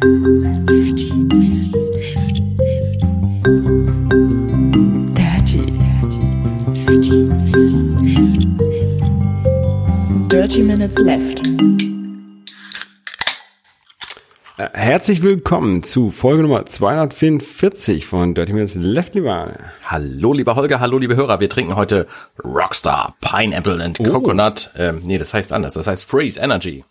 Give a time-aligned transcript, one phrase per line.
[0.00, 2.40] Dirty Minutes Left.
[5.14, 6.20] Dirty, dirty,
[6.72, 8.42] dirty Minutes Left.
[10.30, 11.46] Dirty Minutes Left.
[14.56, 19.52] Äh, Herzlich willkommen zu Folge Nummer 244 von Dirty Minutes Left, lieber.
[19.84, 21.40] Hallo, lieber Holger, hallo, liebe Hörer.
[21.40, 22.06] Wir trinken heute
[22.42, 24.70] Rockstar Pineapple and Coconut.
[24.78, 25.74] Ähm, nee, das heißt anders.
[25.74, 26.84] Das heißt Freeze Energy.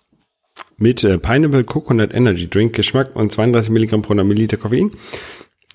[0.80, 4.92] Mit äh, Pineapple Coconut Energy Drink, Geschmack und 32 Milligramm pro Milliliter Koffein.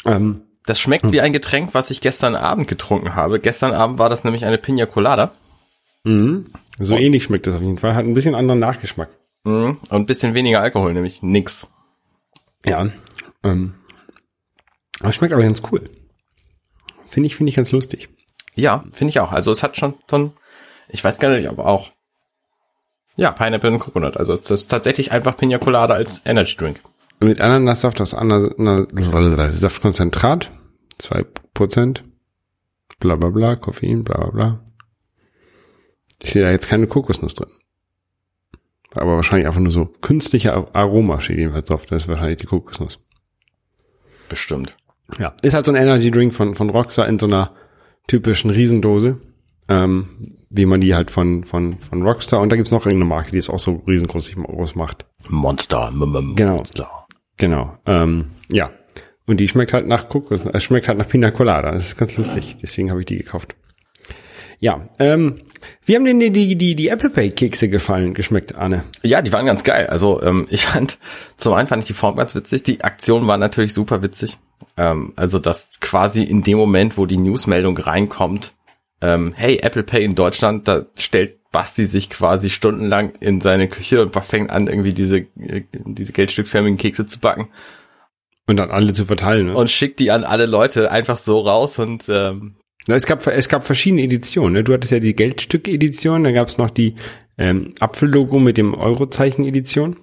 [0.04, 3.38] Ähm, Das schmeckt wie ein Getränk, was ich gestern Abend getrunken habe.
[3.38, 5.32] Gestern Abend war das nämlich eine Pina Colada.
[6.78, 7.94] so ähnlich schmeckt das auf jeden Fall.
[7.94, 9.10] Hat ein bisschen anderen Nachgeschmack.
[9.44, 9.78] Mhm.
[9.88, 11.68] Und ein bisschen weniger Alkohol, nämlich nix.
[12.66, 12.88] Ja.
[13.42, 13.74] Ähm,
[15.00, 15.90] aber schmeckt aber ganz cool.
[17.06, 18.08] Finde ich, finde ich ganz lustig.
[18.56, 19.32] Ja, finde ich auch.
[19.32, 20.32] Also es hat schon so ein,
[20.88, 21.90] ich weiß gar nicht, aber auch,
[23.16, 24.16] ja, Pineapple und Coconut.
[24.16, 26.80] Also das ist tatsächlich einfach Pina Colada als Energy Drink.
[27.20, 30.50] Mit Ananassaft aus Ananas Saftkonzentrat,
[31.00, 32.02] 2%,
[32.98, 34.64] bla bla bla, Koffein, bla bla bla.
[36.22, 37.50] Ich sehe da jetzt keine Kokosnuss drin.
[38.96, 41.86] Aber wahrscheinlich einfach nur so künstliche Aroma steht jedenfalls drauf.
[41.86, 43.00] Das ist wahrscheinlich die Kokosnuss.
[44.28, 44.76] Bestimmt.
[45.18, 45.34] Ja.
[45.42, 47.52] Ist halt so ein Energy Drink von, von Rockstar in so einer
[48.06, 49.20] typischen Riesendose.
[49.68, 52.40] Ähm, wie man die halt von, von, von Rockstar.
[52.40, 55.04] Und da gibt's noch irgendeine Marke, die es auch so riesengroß groß macht.
[55.28, 55.88] Monster.
[55.92, 56.56] M Genau.
[56.56, 56.88] Monster.
[57.36, 57.76] Genau.
[57.86, 58.70] Ähm, ja.
[59.26, 61.72] Und die schmeckt halt nach Kokos, es schmeckt halt nach Pina Colada.
[61.72, 62.56] Das ist ganz lustig.
[62.62, 63.56] Deswegen habe ich die gekauft.
[64.60, 64.88] Ja.
[64.98, 65.40] Ähm,
[65.84, 68.84] wie haben denn die, die, die, die Apple Pay Kekse gefallen, geschmeckt, Anne?
[69.02, 69.88] Ja, die waren ganz geil.
[69.88, 70.98] Also ähm, ich fand,
[71.36, 72.62] zum einen fand ich die Form ganz witzig.
[72.62, 74.38] Die Aktion war natürlich super witzig.
[74.76, 78.54] Ähm, also dass quasi in dem Moment, wo die Newsmeldung reinkommt,
[79.00, 84.02] ähm, hey, Apple Pay in Deutschland, da stellt Basti sich quasi stundenlang in seine Küche
[84.02, 87.48] und fängt an, irgendwie diese, äh, diese geldstückförmigen Kekse zu backen
[88.48, 89.46] Und dann alle zu verteilen.
[89.46, 89.56] Ne?
[89.56, 92.56] und schickt die an alle Leute einfach so raus und ähm,
[92.88, 94.52] Na, es gab es gab verschiedene Editionen.
[94.54, 94.64] Ne?
[94.64, 96.96] Du hattest ja die Geldstück-Edition, dann gab es noch die
[97.38, 99.96] ähm, Apfellogo mit dem Eurozeichen-Edition.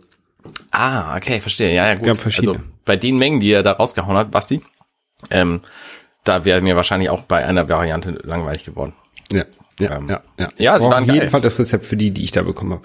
[0.72, 1.74] Ah, okay, verstehe.
[1.74, 2.06] Ja, ja, gut.
[2.06, 2.54] Gab verschiedene.
[2.54, 4.62] Also bei den Mengen, die er da rausgehauen hat, Basti,
[5.30, 5.62] ähm,
[6.24, 8.94] da wäre mir wahrscheinlich auch bei einer Variante langweilig geworden.
[9.32, 9.46] Ja,
[9.80, 10.48] ja, Ähm, ja, ja.
[10.58, 11.30] ja, die Brauch waren auf jeden geil.
[11.30, 12.84] Fall das Rezept für die, die ich da bekommen habe.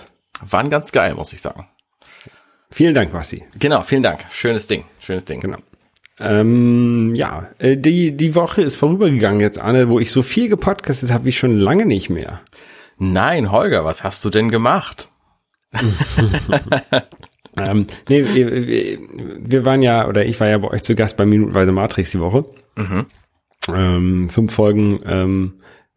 [0.49, 1.67] Waren ganz geil, muss ich sagen.
[2.71, 3.45] Vielen Dank, Basti.
[3.59, 4.25] Genau, vielen Dank.
[4.31, 5.41] Schönes Ding, schönes Ding.
[5.41, 5.59] Genau.
[6.19, 11.11] Ähm, ja, äh, die, die Woche ist vorübergegangen jetzt, Anne, wo ich so viel gepodcastet
[11.13, 12.41] habe wie schon lange nicht mehr.
[12.99, 15.11] Nein, Holger, was hast du denn gemacht?
[17.59, 18.51] Ähm, nee, wir,
[19.51, 22.21] wir- waren ja, oder ich war ja bei euch zu Gast bei Minutenweise Matrix die
[22.21, 22.45] Woche.
[23.75, 25.55] Ähm, fünf Folgen, ähm,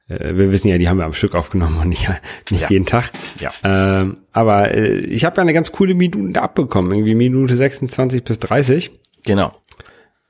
[0.08, 2.10] äh, wir wissen ja, die haben wir am Stück aufgenommen und nicht,
[2.50, 2.70] nicht Ja.
[2.70, 3.12] jeden Tag.
[3.40, 3.52] Ja.
[3.64, 8.40] Ähm, aber äh, ich habe ja eine ganz coole Minute abbekommen, irgendwie Minute 26 bis
[8.40, 8.92] 30.
[9.26, 9.54] Genau.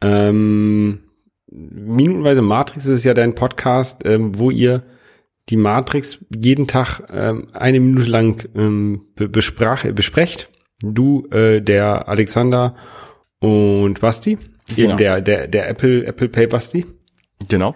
[0.02, 1.00] Ähm,
[1.52, 4.84] Minutenweise Matrix ist ja dein Podcast, ähm, wo ihr
[5.50, 10.50] die Matrix jeden Tag ähm, eine Minute lang ähm, be besprach, besprecht.
[10.82, 12.76] Du, äh, der Alexander
[13.40, 14.38] und Basti.
[14.76, 14.96] Genau.
[14.96, 16.86] Der, der, der Apple, Apple Pay Basti.
[17.48, 17.76] Genau.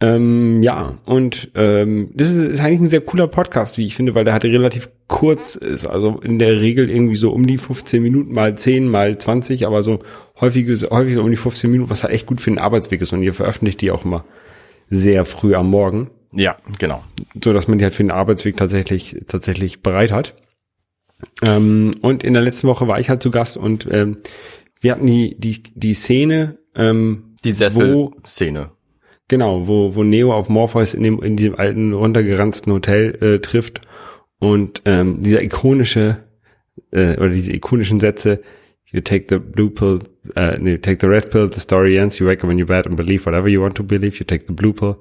[0.00, 4.14] Ähm, ja, und ähm, das ist, ist eigentlich ein sehr cooler Podcast, wie ich finde,
[4.14, 5.86] weil der halt relativ kurz ist.
[5.86, 9.82] Also in der Regel irgendwie so um die 15 Minuten mal 10, mal 20, aber
[9.82, 9.98] so
[10.40, 13.12] häufig, häufig so um die 15 Minuten, was halt echt gut für den Arbeitsweg ist.
[13.12, 14.24] Und ihr veröffentlicht die auch immer
[14.88, 17.02] sehr früh am Morgen, Ja, genau.
[17.42, 20.34] so dass man die halt für den Arbeitsweg tatsächlich, tatsächlich bereit hat.
[21.44, 24.18] Ähm, und in der letzten Woche war ich halt zu Gast und ähm,
[24.80, 28.70] wir hatten die, die, die Szene, ähm, Die Sessel-Szene.
[29.28, 33.82] Genau, wo, wo Neo auf Morpheus in, dem, in diesem alten, runtergeranzten Hotel äh, trifft.
[34.38, 36.24] Und ähm, dieser ikonische
[36.92, 38.40] äh, oder diese ikonischen Sätze,
[38.90, 40.00] you take the blue pill,
[40.36, 42.66] uh, no, you take the red pill, the story ends, you wake up when you're
[42.66, 44.98] bad and believe whatever you want to believe, you take the blue pill,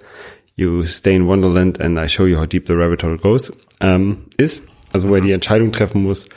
[0.56, 4.26] you stay in Wonderland and I show you how deep the rabbit hole goes, ähm,
[4.38, 6.28] ist, also wo er die Entscheidung treffen muss,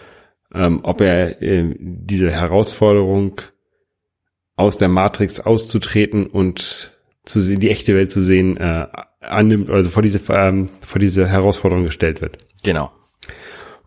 [0.54, 3.40] ähm, ob er äh, diese Herausforderung
[4.60, 6.92] aus der Matrix auszutreten und
[7.24, 8.86] zu sehen, die echte Welt zu sehen, äh,
[9.20, 12.38] annimmt, also vor diese, ähm, vor diese Herausforderung gestellt wird.
[12.62, 12.92] Genau.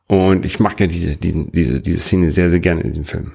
[0.07, 3.33] Und ich mag ja diese, diesen, diese, diese Szene sehr, sehr gerne in diesem Film.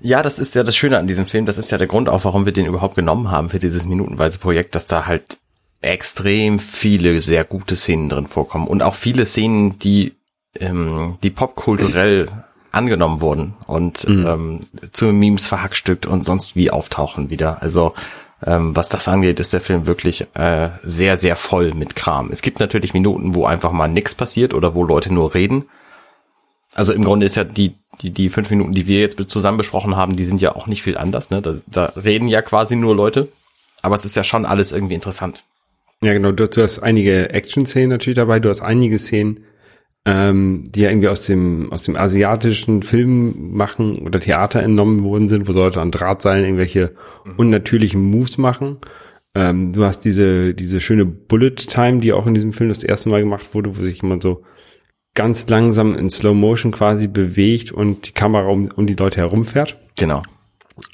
[0.00, 1.44] Ja, das ist ja das Schöne an diesem Film.
[1.44, 4.38] Das ist ja der Grund auch, warum wir den überhaupt genommen haben für dieses minutenweise
[4.38, 5.38] Projekt, dass da halt
[5.82, 10.14] extrem viele sehr gute Szenen drin vorkommen und auch viele Szenen, die
[10.54, 12.26] ähm, die popkulturell
[12.72, 14.60] angenommen wurden und ähm,
[14.92, 17.62] zu Memes verhackstückt und sonst wie auftauchen wieder.
[17.62, 17.94] Also
[18.44, 22.30] ähm, was das angeht, ist der Film wirklich äh, sehr, sehr voll mit Kram.
[22.30, 25.68] Es gibt natürlich Minuten, wo einfach mal nichts passiert oder wo Leute nur reden.
[26.74, 29.96] also im Grunde ist ja die, die, die fünf Minuten, die wir jetzt zusammen besprochen
[29.96, 31.42] haben, die sind ja auch nicht viel anders, ne?
[31.42, 33.28] Da, da reden ja quasi nur Leute.
[33.82, 35.42] Aber es ist ja schon alles irgendwie interessant.
[36.02, 36.32] Ja, genau.
[36.32, 38.40] Du, du hast einige Action-Szenen natürlich dabei.
[38.40, 39.44] Du hast einige Szenen,
[40.06, 45.28] ähm, die ja irgendwie aus dem, aus dem asiatischen Film machen oder Theater entnommen worden
[45.28, 46.94] sind, wo Leute an Drahtseilen irgendwelche
[47.36, 48.78] unnatürlichen Moves machen.
[49.34, 53.10] Ähm, du hast diese, diese schöne Bullet Time, die auch in diesem Film das erste
[53.10, 54.42] Mal gemacht wurde, wo sich jemand so
[55.14, 59.78] ganz langsam in Slow Motion quasi bewegt und die Kamera um, um die Leute herumfährt.
[59.96, 60.22] Genau.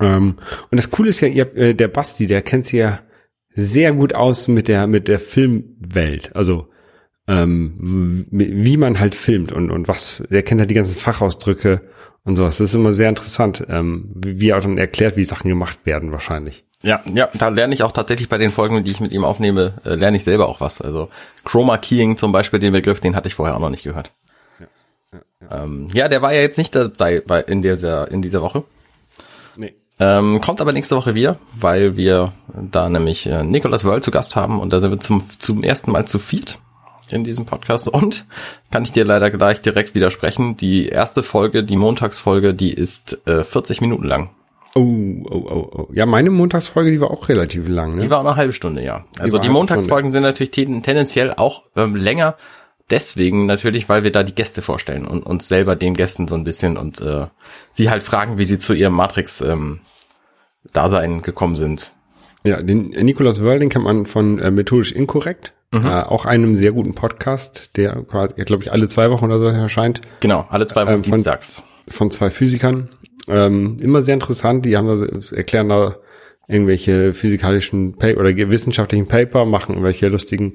[0.01, 0.37] Ähm,
[0.71, 3.01] und das Coole ist ja, ihr, habt, äh, der Basti, der kennt sich ja
[3.55, 6.35] sehr gut aus mit der mit der Filmwelt.
[6.35, 6.69] Also
[7.29, 10.23] ähm, wie man halt filmt und und was.
[10.31, 11.83] Der kennt halt die ganzen Fachausdrücke
[12.25, 12.59] und sowas.
[12.59, 16.13] Das ist immer sehr interessant, ähm, wie, er auch dann erklärt, wie Sachen gemacht werden
[16.13, 16.65] wahrscheinlich.
[16.83, 19.75] Ja, ja, da lerne ich auch tatsächlich bei den Folgen, die ich mit ihm aufnehme,
[19.85, 20.81] äh, lerne ich selber auch was.
[20.81, 21.09] Also
[21.45, 24.13] Chroma Keying zum Beispiel, den Begriff, den hatte ich vorher auch noch nicht gehört.
[25.11, 28.65] Ja, ähm, ja der war ja jetzt nicht dabei bei, in, dieser, in dieser Woche.
[29.57, 29.75] Nee.
[29.99, 34.37] Ähm, kommt aber nächste Woche wieder, weil wir da nämlich äh, Nicolas World zu Gast
[34.37, 36.59] haben und da sind wir zum, zum ersten Mal zu viert
[37.13, 38.27] in diesem Podcast und
[38.71, 40.57] kann ich dir leider gleich direkt widersprechen.
[40.57, 44.31] Die erste Folge, die Montagsfolge, die ist äh, 40 Minuten lang.
[44.75, 45.89] Oh, oh, oh, oh.
[45.93, 48.03] Ja, meine Montagsfolge, die war auch relativ lang, ne?
[48.03, 49.05] Die war auch eine halbe Stunde, ja.
[49.19, 52.37] Also die halbe Montagsfolgen sind natürlich ten, tendenziell auch ähm, länger.
[52.91, 56.45] Deswegen natürlich, weil wir da die Gäste vorstellen und uns selber den Gästen so ein
[56.45, 57.29] bisschen und äh,
[57.73, 61.95] sie halt fragen, wie sie zu ihrem Matrix-Dasein gekommen sind.
[62.45, 65.56] Ja, den äh, Nicolas Wörl, den kennt man von äh, Methodisch Inkorrekt.
[65.85, 69.47] Äh, auch einem sehr guten Podcast, der quasi, glaube ich, alle zwei Wochen oder so
[69.47, 71.63] erscheint, Genau, alle zwei Wochen Ähm, von- dienstags.
[71.89, 72.89] von zwei Physikern.
[73.29, 75.97] Ähm, immer sehr interessant, die haben da, erklären da
[76.49, 80.53] irgendwelche physikalischen pa oder wissenschaftlichen Paper, machen irgendwelche lustigen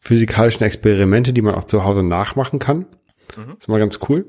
[0.00, 2.86] physikalischen Experimente, die man auch zu Hause nachmachen kann.
[3.58, 4.26] Ist mal ganz cool.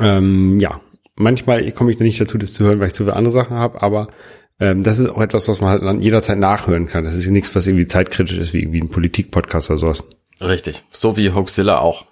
[0.00, 0.80] Ähm, ja,
[1.16, 3.56] manchmal komme ich noch nicht dazu, das zu hören, weil ich zu viele andere Sachen
[3.56, 4.08] habe, aber
[4.60, 7.04] ähm, das ist auch etwas, was man halt dann jederzeit nachhören kann.
[7.04, 10.04] Das ist nichts, was irgendwie zeitkritisch ist, wie irgendwie ein Politik-Podcast oder sowas.
[10.40, 10.84] Richtig.
[10.92, 12.06] So wie Hoaxilla auch.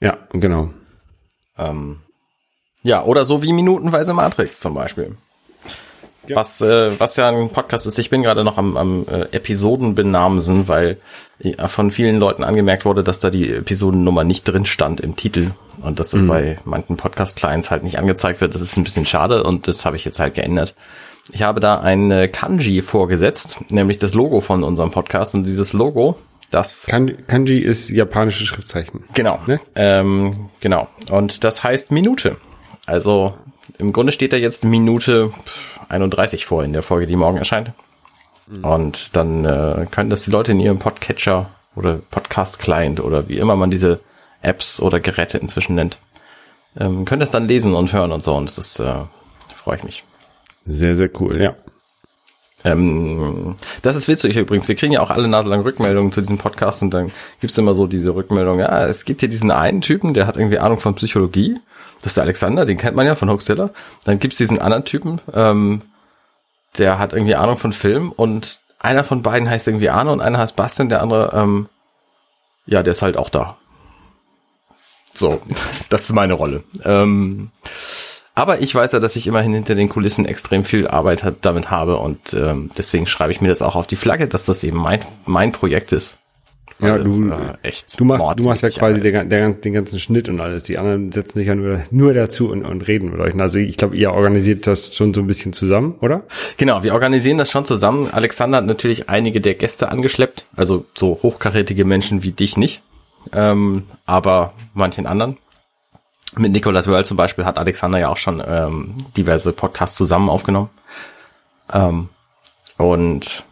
[0.00, 0.70] Ja, genau.
[1.56, 2.00] Ähm,
[2.82, 5.16] ja, oder so wie Minutenweise Matrix zum Beispiel.
[6.34, 10.68] Was, äh, was ja ein Podcast ist, ich bin gerade noch am, am äh, Episodenbenamsen,
[10.68, 10.98] weil
[11.38, 15.52] äh, von vielen Leuten angemerkt wurde, dass da die Episodennummer nicht drin stand im Titel
[15.80, 18.54] und das bei manchen Podcast-Clients halt nicht angezeigt wird.
[18.54, 20.74] Das ist ein bisschen schade und das habe ich jetzt halt geändert.
[21.32, 25.72] Ich habe da ein äh, Kanji vorgesetzt, nämlich das Logo von unserem Podcast und dieses
[25.72, 26.16] Logo,
[26.50, 29.04] das Kanji, Kanji ist japanische Schriftzeichen.
[29.14, 29.38] Genau.
[29.46, 29.60] Ne?
[29.74, 30.88] Ähm, genau.
[31.10, 32.36] Und das heißt Minute.
[32.86, 33.34] Also
[33.78, 35.32] im Grunde steht da jetzt Minute
[35.88, 37.72] 31 vor in der Folge, die morgen erscheint.
[38.62, 43.56] Und dann äh, können das die Leute in ihrem Podcatcher oder Podcast-Client oder wie immer
[43.56, 44.00] man diese
[44.40, 45.98] Apps oder Geräte inzwischen nennt,
[46.78, 48.34] ähm, können das dann lesen und hören und so.
[48.34, 49.04] Und das äh,
[49.54, 50.04] freue ich mich.
[50.68, 51.56] Sehr, sehr cool, ja.
[52.64, 54.68] Ähm, das ist witzig übrigens.
[54.68, 57.74] Wir kriegen ja auch alle Nase lang Rückmeldungen zu diesem Podcast und dann gibt's immer
[57.74, 60.94] so diese Rückmeldung, ja, es gibt hier diesen einen Typen, der hat irgendwie Ahnung von
[60.94, 61.58] Psychologie.
[61.98, 63.70] Das ist der Alexander, den kennt man ja von Hoaxilla.
[64.04, 65.82] Dann gibt's diesen anderen Typen, ähm,
[66.76, 70.38] der hat irgendwie Ahnung von Film und einer von beiden heißt irgendwie Arne und einer
[70.38, 71.68] heißt Bastian, der andere, ähm,
[72.66, 73.56] ja, der ist halt auch da.
[75.14, 75.40] So,
[75.88, 76.62] das ist meine Rolle.
[76.84, 77.50] Ähm,
[78.38, 81.70] aber ich weiß ja, dass ich immerhin hinter den Kulissen extrem viel Arbeit hat, damit
[81.70, 84.78] habe und ähm, deswegen schreibe ich mir das auch auf die Flagge, dass das eben
[84.78, 86.18] mein, mein Projekt ist.
[86.80, 89.72] Ja, Weil es, du, äh, echt du machst, du machst ja quasi der, der, den
[89.72, 90.62] ganzen Schnitt und alles.
[90.62, 93.34] Die anderen setzen sich ja nur, nur dazu und, und reden mit euch.
[93.34, 96.22] Also ich glaube, ihr organisiert das schon so ein bisschen zusammen, oder?
[96.56, 98.08] Genau, wir organisieren das schon zusammen.
[98.12, 102.82] Alexander hat natürlich einige der Gäste angeschleppt, also so hochkarätige Menschen wie dich nicht,
[103.32, 105.36] ähm, aber manchen anderen.
[106.36, 110.68] Mit Nicolas Wörl zum Beispiel hat Alexander ja auch schon ähm, diverse Podcasts zusammen aufgenommen.
[111.72, 112.08] Ähm,
[112.76, 113.44] und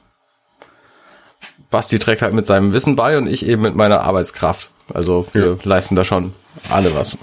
[1.71, 4.71] Basti trägt halt mit seinem Wissen bei und ich eben mit meiner Arbeitskraft.
[4.93, 6.33] Also wir leisten da schon
[6.71, 7.19] alle was.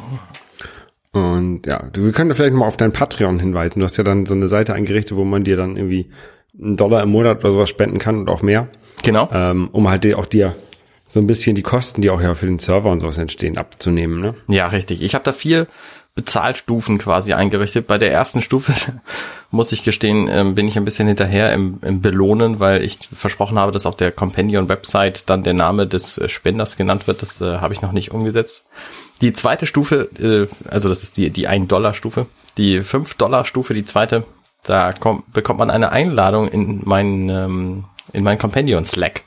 [1.12, 3.80] Und ja, wir können da vielleicht mal auf dein Patreon hinweisen.
[3.80, 6.10] Du hast ja dann so eine Seite eingerichtet, wo man dir dann irgendwie
[6.60, 8.68] einen Dollar im Monat oder sowas spenden kann und auch mehr,
[9.04, 9.30] Genau.
[9.32, 10.56] ähm, um halt auch dir
[11.14, 14.20] so ein bisschen die Kosten, die auch ja für den Server und sowas entstehen, abzunehmen.
[14.20, 14.34] Ne?
[14.48, 15.04] Ja, richtig.
[15.04, 15.68] Ich habe da vier
[16.16, 17.86] Bezahlstufen quasi eingerichtet.
[17.86, 18.74] Bei der ersten Stufe,
[19.52, 23.60] muss ich gestehen, ähm, bin ich ein bisschen hinterher im, im Belohnen, weil ich versprochen
[23.60, 27.22] habe, dass auf der Companion-Website dann der Name des äh, Spenders genannt wird.
[27.22, 28.66] Das äh, habe ich noch nicht umgesetzt.
[29.22, 32.26] Die zweite Stufe, äh, also das ist die, die 1-Dollar-Stufe.
[32.58, 34.26] Die 5-Dollar-Stufe, die zweite,
[34.64, 39.26] da kommt, bekommt man eine Einladung in meinen, ähm, in meinen Companion-Slack,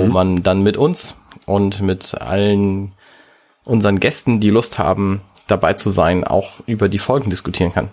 [0.00, 2.92] wo man dann mit uns und mit allen
[3.64, 7.90] unseren Gästen, die Lust haben, dabei zu sein, auch über die Folgen diskutieren kann.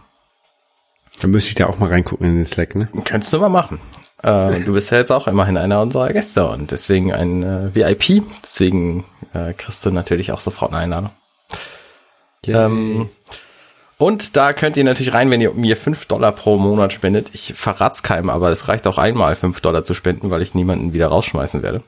[1.19, 2.89] Da müsste ich da auch mal reingucken in den Slack, ne?
[3.05, 3.79] Könntest du mal machen.
[4.23, 8.23] Äh, du bist ja jetzt auch immerhin einer unserer Gäste und deswegen ein äh, VIP.
[8.43, 11.11] Deswegen äh, kriegst du natürlich auch sofort eine Einladung.
[12.47, 13.09] Ähm,
[14.01, 17.29] und da könnt ihr natürlich rein, wenn ihr mir fünf Dollar pro Monat spendet.
[17.33, 20.95] Ich verrat's keinem, aber es reicht auch einmal fünf Dollar zu spenden, weil ich niemanden
[20.95, 21.83] wieder rausschmeißen werde.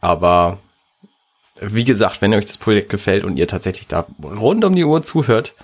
[0.00, 0.58] Aber
[1.60, 5.04] wie gesagt, wenn euch das Projekt gefällt und ihr tatsächlich da rund um die Uhr
[5.04, 5.54] zuhört,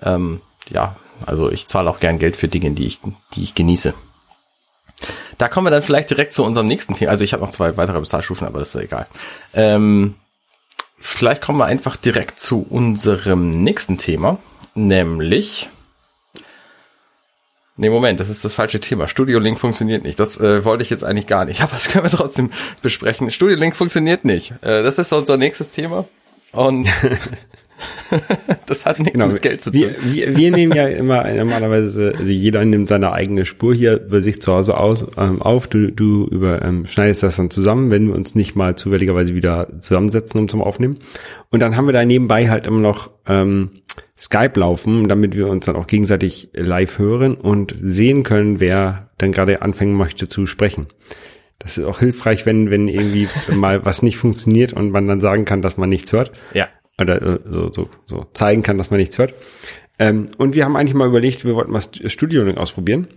[0.00, 0.94] ähm, ja,
[1.26, 3.00] also ich zahle auch gern Geld für Dinge, die ich,
[3.34, 3.94] die ich genieße.
[5.38, 7.10] Da kommen wir dann vielleicht direkt zu unserem nächsten Thema.
[7.10, 9.08] Also ich habe noch zwei weitere Bezahlstufen, aber das ist egal.
[9.54, 10.14] Ähm,
[11.00, 14.38] vielleicht kommen wir einfach direkt zu unserem nächsten Thema,
[14.74, 15.68] nämlich.
[17.76, 19.08] Nee, Moment, das ist das falsche Thema.
[19.08, 20.20] Studio Link funktioniert nicht.
[20.20, 22.50] Das äh, wollte ich jetzt eigentlich gar nicht, aber das können wir trotzdem
[22.82, 23.30] besprechen.
[23.30, 24.52] Studio Link funktioniert nicht.
[24.62, 26.06] Äh, das ist unser nächstes Thema.
[26.52, 26.88] Und
[28.66, 29.80] das hat nichts Genau, mit Geld zu tun.
[29.80, 34.20] wir, wir, wir nehmen ja immer normalerweise, also jeder nimmt seine eigene Spur hier bei
[34.20, 35.66] sich zu Hause aus, ähm, auf.
[35.66, 39.68] Du, du über, ähm, schneidest das dann zusammen, wenn wir uns nicht mal zufälligerweise wieder
[39.80, 40.98] zusammensetzen, um zum Aufnehmen.
[41.50, 43.70] Und dann haben wir da nebenbei halt immer noch ähm,
[44.16, 49.32] Skype laufen, damit wir uns dann auch gegenseitig live hören und sehen können, wer dann
[49.32, 50.86] gerade anfangen möchte zu sprechen.
[51.58, 55.44] Das ist auch hilfreich, wenn, wenn irgendwie mal was nicht funktioniert und man dann sagen
[55.44, 56.68] kann, dass man nichts hört ja.
[57.00, 59.34] Oder äh, so, so, so zeigen kann, dass man nichts hört.
[59.98, 63.08] Ähm, und wir haben eigentlich mal überlegt, wir wollten mal St- Studio Link ausprobieren.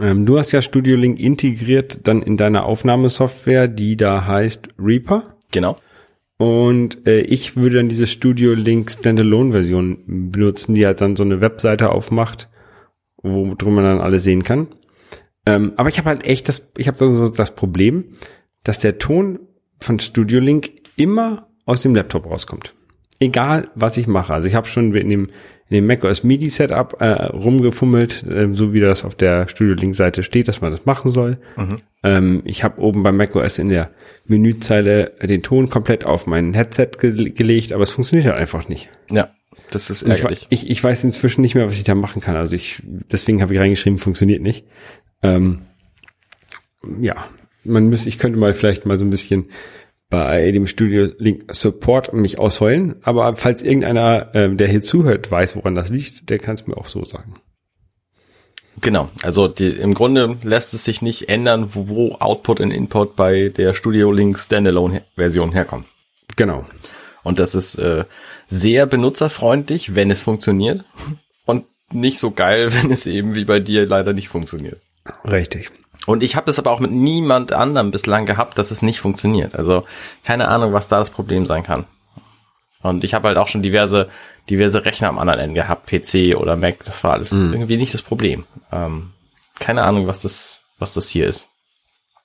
[0.00, 5.36] Ähm, du hast ja Studio Link integriert dann in deiner Aufnahmesoftware, die da heißt Reaper.
[5.50, 5.76] Genau.
[6.38, 11.40] Und äh, ich würde dann diese Studio Link Standalone-Version benutzen, die halt dann so eine
[11.40, 12.48] Webseite aufmacht,
[13.22, 14.68] wo drin man dann alles sehen kann.
[15.44, 18.06] Ähm, aber ich habe halt echt das, ich habe dann so das Problem,
[18.64, 19.40] dass der Ton
[19.78, 22.74] von Studio Link immer aus dem Laptop rauskommt.
[23.22, 24.34] Egal, was ich mache.
[24.34, 25.30] Also ich habe schon in dem,
[25.68, 29.94] in dem macOS MIDI Setup äh, rumgefummelt, äh, so wie das auf der Studio Link
[29.94, 31.38] Seite steht, dass man das machen soll.
[32.02, 33.90] Ähm, ich habe oben bei macOS in der
[34.26, 38.88] Menüzeile den Ton komplett auf mein Headset ge gelegt, aber es funktioniert halt einfach nicht.
[39.10, 39.30] Ja.
[39.70, 40.46] Das ist Und Ich, ärgerlich.
[40.50, 42.36] ich, ich weiß inzwischen nicht mehr, was ich da machen kann.
[42.36, 44.66] Also ich, deswegen habe ich reingeschrieben, funktioniert nicht.
[45.22, 45.62] Ähm,
[47.00, 47.24] ja,
[47.64, 49.46] man müsste, ich könnte mal vielleicht mal so ein bisschen
[50.12, 52.96] bei dem Studio Link Support mich ausheulen.
[53.02, 56.76] Aber falls irgendeiner, ähm, der hier zuhört, weiß, woran das liegt, der kann es mir
[56.76, 57.36] auch so sagen.
[58.82, 63.16] Genau, also die, im Grunde lässt es sich nicht ändern, wo, wo Output und Input
[63.16, 65.86] bei der Studio Link Standalone Version herkommt.
[66.36, 66.66] Genau.
[67.22, 68.04] Und das ist äh,
[68.48, 70.84] sehr benutzerfreundlich, wenn es funktioniert
[71.46, 74.82] und nicht so geil, wenn es eben wie bei dir leider nicht funktioniert.
[75.24, 75.70] Richtig.
[76.06, 79.54] Und ich habe das aber auch mit niemand anderem bislang gehabt, dass es nicht funktioniert.
[79.54, 79.84] Also
[80.24, 81.86] keine Ahnung, was da das Problem sein kann.
[82.82, 84.08] Und ich habe halt auch schon diverse,
[84.50, 88.02] diverse Rechner am anderen Ende gehabt, PC oder Mac, das war alles irgendwie nicht das
[88.02, 88.44] Problem.
[88.72, 89.12] Ähm,
[89.60, 91.46] keine Ahnung, was das, was das hier ist.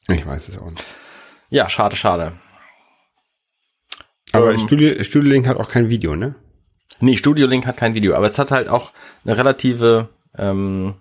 [0.10, 0.84] Ich weiß es auch nicht.
[1.50, 2.34] Ja, schade, schade.
[4.34, 6.36] Aber Ähm, Studio, Studio Link hat auch kein Video, ne?
[7.00, 8.92] Nee, Studio Link hat kein Video, aber es hat halt auch
[9.24, 10.96] eine relative ähm,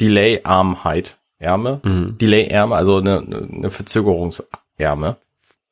[0.00, 2.18] Delay-Armheit, Ärme, Mhm.
[2.18, 5.16] Delay-Ärme, also eine, eine Verzögerungsärme.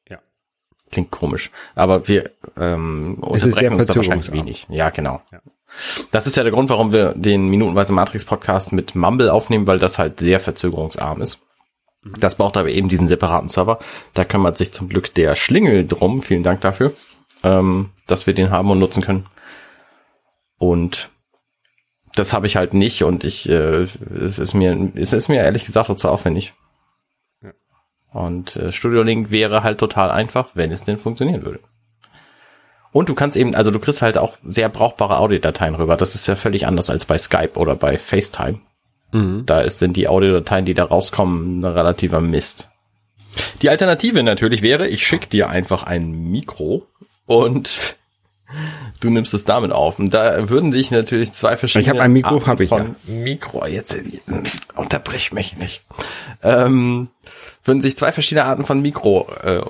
[0.09, 0.19] Ja.
[0.91, 4.67] Klingt komisch, aber wir ähm, unterbrechen uns da wahrscheinlich wenig.
[4.71, 5.21] Ja, genau.
[5.33, 5.41] Ja.
[6.13, 9.99] Das ist ja der Grund, warum wir den minutenweise Matrix-Podcast mit Mumble aufnehmen, weil das
[9.99, 11.41] halt sehr verzögerungsarm ist.
[12.03, 12.21] Mhm.
[12.21, 13.79] Das braucht aber eben diesen separaten Server.
[14.15, 16.23] Da kümmert sich zum Glück der Schlingel drum.
[16.23, 16.93] Vielen Dank dafür,
[17.43, 19.27] ähm, dass wir den haben und nutzen können.
[20.59, 21.11] Und
[22.17, 23.87] das habe ich halt nicht und ich, äh,
[24.21, 26.55] es ist mir, es ist mir ehrlich gesagt auch zu aufwendig.
[27.43, 27.53] Ja.
[28.13, 31.61] Und äh, Studio Link wäre halt total einfach, wenn es denn funktionieren würde.
[32.93, 35.97] Und du kannst eben, also du kriegst halt auch sehr brauchbare Audiodateien rüber.
[35.97, 38.61] Das ist ja völlig anders als bei Skype oder bei FaceTime.
[39.13, 39.45] Mhm.
[39.45, 42.71] Da ist, sind die Audiodateien, die da rauskommen, ein relativer Mist.
[43.61, 46.87] Die Alternative natürlich wäre, ich schicke dir einfach ein Mikro
[47.27, 47.97] und
[49.01, 49.99] du nimmst es damit auf.
[49.99, 51.85] Und da würden sich natürlich zwei verschiedene.
[51.85, 54.21] Ich hab ein Mikro, Arten hab ich, von Mikro, jetzt äh,
[54.75, 55.83] unterbrich mich nicht.
[56.43, 57.09] Ähm,
[57.65, 59.63] würden sich zwei verschiedene Arten von Mikro äh,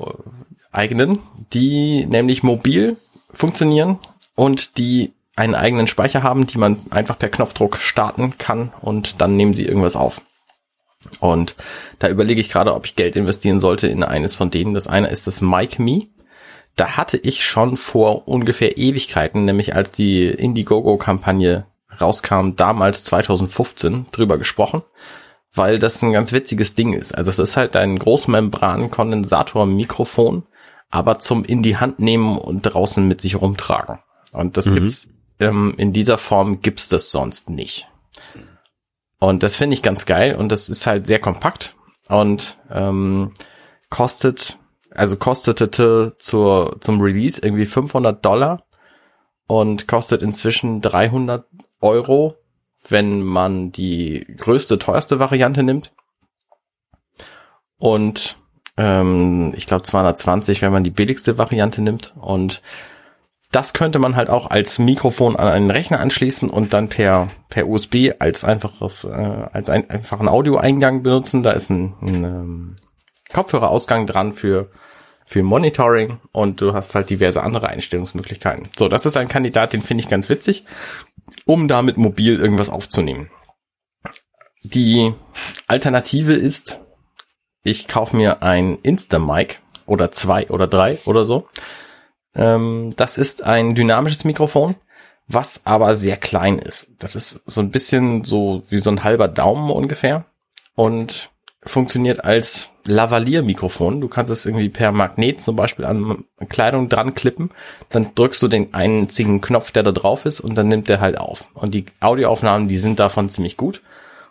[0.73, 1.19] eignen,
[1.53, 2.97] die nämlich mobil
[3.33, 3.99] funktionieren
[4.35, 9.37] und die einen eigenen Speicher haben, die man einfach per Knopfdruck starten kann und dann
[9.37, 10.23] nehmen sie irgendwas auf.
[11.21, 11.55] Und
[11.99, 14.75] da überlege ich gerade, ob ich Geld investieren sollte in eines von denen.
[14.75, 16.07] Das eine ist das Mic Me.
[16.77, 21.67] Da hatte ich schon vor ungefähr Ewigkeiten, nämlich als die Indiegogo-Kampagne
[22.01, 24.83] rauskam, damals 2015, drüber gesprochen,
[25.55, 27.17] weil das ein ganz witziges Ding ist.
[27.17, 30.45] Also es ist halt ein Großmembran-Kondensator-Mikrofon,
[30.91, 33.99] aber zum in die Hand nehmen und draußen mit sich rumtragen.
[34.33, 34.75] Und das Mhm.
[34.75, 37.89] gibt's ähm, in dieser Form gibt's das sonst nicht.
[39.19, 41.75] Und das finde ich ganz geil und das ist halt sehr kompakt
[42.09, 43.33] und ähm,
[43.91, 44.59] kostet,
[44.97, 48.63] also kostete zur, zum Release irgendwie 500 Dollar
[49.47, 51.47] und kostet inzwischen 300
[51.81, 52.37] Euro,
[52.89, 55.93] wenn man die größte, teuerste Variante nimmt.
[57.79, 58.37] Und
[58.77, 62.15] ähm, ich glaube 220, wenn man die billigste Variante nimmt.
[62.17, 62.63] Und
[63.53, 67.69] das könnte man halt auch als Mikrofon an einen Rechner anschließen und dann per, per
[67.69, 69.09] USB als einfaches, äh,
[69.53, 71.43] als ein, einfachen Audioeingang benutzen.
[71.43, 72.77] Da ist ein, ein ähm,
[73.33, 74.71] Kopfhörerausgang dran für,
[75.27, 78.69] für Monitoring und du hast halt diverse andere Einstellungsmöglichkeiten.
[78.79, 80.65] So, das ist ein Kandidat, den finde ich ganz witzig,
[81.45, 83.29] um damit mobil irgendwas aufzunehmen.
[84.63, 85.13] Die
[85.67, 86.81] Alternative ist,
[87.63, 91.49] ich kaufe mir ein Instamic oder zwei oder drei oder so.
[92.35, 94.77] Ähm, das ist ein dynamisches Mikrofon,
[95.27, 96.93] was aber sehr klein ist.
[96.99, 100.25] Das ist so ein bisschen so wie so ein halber Daumen ungefähr
[100.77, 101.31] und
[101.65, 104.01] funktioniert als Lavalier-Mikrofon.
[104.01, 107.51] Du kannst es irgendwie per Magnet zum Beispiel an Kleidung dran klippen.
[107.91, 111.19] Dann drückst du den einzigen Knopf, der da drauf ist und dann nimmt der halt
[111.19, 111.49] auf.
[111.55, 113.83] Und die Audioaufnahmen, die sind davon ziemlich gut.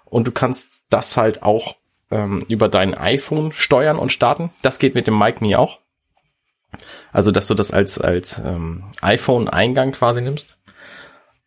[0.06, 1.76] Und du kannst das halt auch
[2.12, 4.52] ähm, über dein iPhone steuern und starten.
[4.62, 5.80] Das geht mit dem Mic Me auch.
[7.12, 10.58] Also, dass du das als, als ähm, iPhone-Eingang quasi nimmst.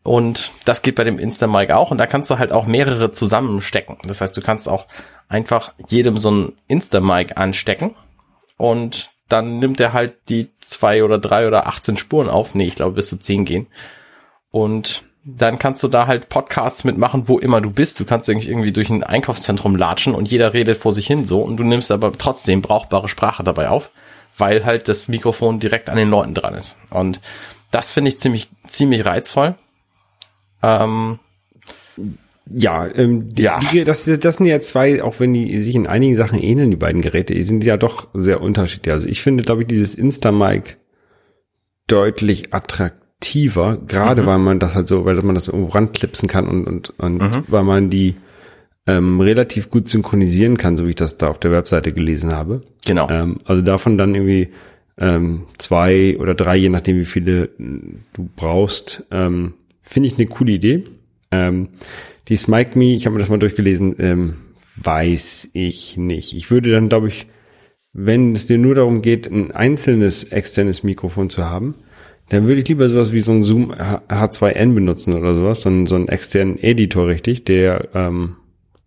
[0.09, 1.91] Und das geht bei dem Instamic auch.
[1.91, 3.99] Und da kannst du halt auch mehrere zusammenstecken.
[4.07, 4.87] Das heißt, du kannst auch
[5.29, 7.95] einfach jedem so ein Instamic anstecken.
[8.57, 12.55] Und dann nimmt er halt die zwei oder drei oder 18 Spuren auf.
[12.55, 13.67] Nee, ich glaube, bis zu 10 gehen.
[14.50, 18.00] Und dann kannst du da halt Podcasts mitmachen, wo immer du bist.
[18.00, 21.59] Du kannst irgendwie durch ein Einkaufszentrum latschen und jeder redet vor sich hin so und
[21.59, 23.91] du nimmst aber trotzdem brauchbare Sprache dabei auf,
[24.38, 26.77] weil halt das Mikrofon direkt an den Leuten dran ist.
[26.88, 27.21] Und
[27.71, 29.55] das finde ich ziemlich, ziemlich reizvoll.
[30.62, 31.19] Ähm,
[32.50, 33.61] Ja, ähm, Ja.
[33.61, 36.76] Die, das, das sind ja zwei, auch wenn die sich in einigen Sachen ähneln, die
[36.76, 38.93] beiden Geräte, die sind ja doch sehr unterschiedlich.
[38.93, 40.78] Also ich finde, glaube ich, dieses Instamic
[41.89, 46.67] deutlich attraktiver, gerade weil man das halt so, weil man das irgendwo ranklipsen kann und,
[46.67, 48.17] und, und weil man die
[48.87, 52.63] ähm, relativ gut synchronisieren kann, so wie ich das da auf der Webseite gelesen habe.
[52.85, 53.09] genau.
[53.11, 54.49] Ähm, also davon dann irgendwie
[54.99, 59.54] ähm, zwei oder drei, je nachdem wie viele du brauchst, ähm,
[59.89, 60.85] finde ich eine coole Idee.
[61.31, 61.69] Ähm,
[62.29, 64.35] die Smike Me, ich habe mir das mal durchgelesen, ähm,
[64.77, 66.35] weiß ich nicht.
[66.35, 67.27] Ich würde dann, glaube ich,
[67.93, 71.75] wenn es dir nur darum geht, ein einzelnes externes Mikrofon zu haben,
[72.29, 75.71] dann würde ich lieber sowas wie so ein Zoom H- H2N benutzen oder sowas, so
[75.71, 78.37] einen, so einen externen Editor richtig, der ähm,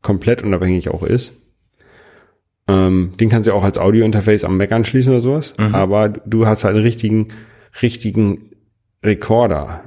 [0.04, 1.34] komplett unabhängig auch ist.
[2.68, 6.64] Ähm, den kannst du auch als Audio-Interface am Mac anschließen oder sowas, aber du hast
[6.64, 7.30] halt einen richtigen,
[7.82, 8.52] richtigen
[9.04, 9.84] Rekorder,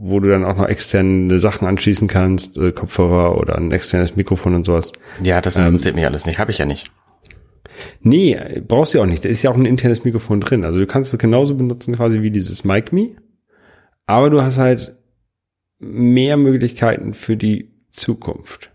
[0.00, 4.54] wo du dann auch noch externe Sachen anschließen kannst, äh, Kopfhörer oder ein externes Mikrofon
[4.54, 4.92] und sowas.
[5.22, 6.38] ja, das interessiert mich alles nicht.
[6.38, 6.90] Habe ich ja nicht.
[8.00, 9.24] Nee, brauchst du auch nicht.
[9.24, 10.64] Da ist ja auch ein internes Mikrofon drin.
[10.64, 13.16] Also du kannst es genauso benutzen quasi wie dieses Mic Me.
[14.06, 14.96] Aber du hast halt
[15.78, 18.70] mehr Möglichkeiten für die Zukunft.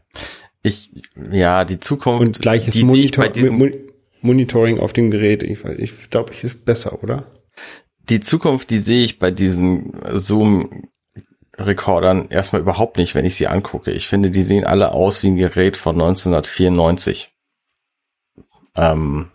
[0.61, 0.91] Ich,
[1.31, 3.25] ja, die Zukunft, Und gleiches Monitor
[4.21, 5.43] Monitoring auf dem Gerät.
[5.43, 7.27] Ich, ich glaube, ich ist besser, oder?
[8.09, 9.93] die Zukunft, die sehe ich bei diesen
[11.57, 13.91] Zoom-Rekordern erstmal überhaupt nicht, wenn ich sie angucke.
[13.91, 17.31] Ich finde, die sehen alle aus wie ein Gerät von 1994.
[18.75, 19.31] Ähm,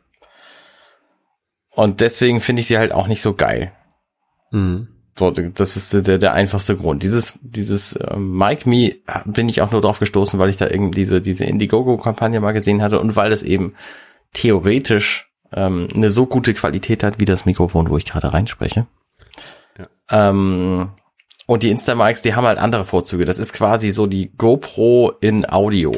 [1.71, 3.73] und deswegen finde ich sie halt auch nicht so geil.
[5.17, 7.03] So, das ist der, der einfachste Grund.
[7.03, 11.01] Dieses, dieses ähm, Mike Me bin ich auch nur drauf gestoßen, weil ich da irgendwie
[11.01, 13.75] diese, diese Indiegogo-Kampagne mal gesehen hatte und weil es eben
[14.33, 18.87] theoretisch ähm, eine so gute Qualität hat wie das Mikrofon, wo ich gerade reinspreche.
[20.11, 20.91] Ähm,
[21.49, 23.25] und die Instamics, die haben halt andere Vorzüge.
[23.25, 25.93] Das ist quasi so die GoPro in Audio.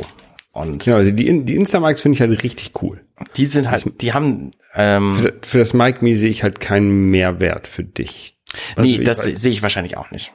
[0.53, 3.01] Und Genau, also die, die Instamics finde ich halt richtig cool.
[3.37, 7.11] die sind halt, die haben, ähm, Für, für das Mic Me sehe ich halt keinen
[7.11, 8.39] Mehrwert für dich.
[8.77, 10.33] Also nee, das sehe ich wahrscheinlich auch nicht.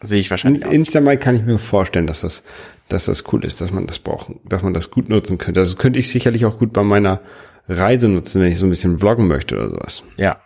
[0.00, 0.76] Sehe ich wahrscheinlich auch nicht.
[0.76, 2.44] Instamic kann ich mir vorstellen, dass das,
[2.88, 5.58] dass das cool ist, dass man das braucht, dass man das gut nutzen könnte.
[5.58, 7.20] Also könnte ich sicherlich auch gut bei meiner
[7.68, 10.04] Reise nutzen, wenn ich so ein bisschen vloggen möchte oder sowas.
[10.16, 10.40] Ja.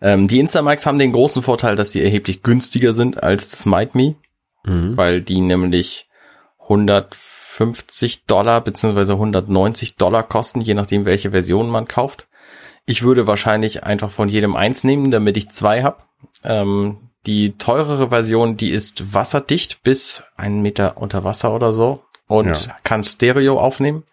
[0.00, 3.90] Ähm, die Instamics haben den großen Vorteil, dass sie erheblich günstiger sind als das Mic
[3.94, 4.14] Me,
[4.96, 6.08] weil die nämlich
[6.62, 12.26] 150 Dollar beziehungsweise 190 Dollar kosten, je nachdem, welche Version man kauft.
[12.84, 15.98] Ich würde wahrscheinlich einfach von jedem eins nehmen, damit ich zwei habe.
[16.44, 22.50] Ähm, die teurere Version, die ist wasserdicht bis einen Meter unter Wasser oder so und
[22.50, 22.76] Ja.
[22.84, 24.04] kann Stereo aufnehmen.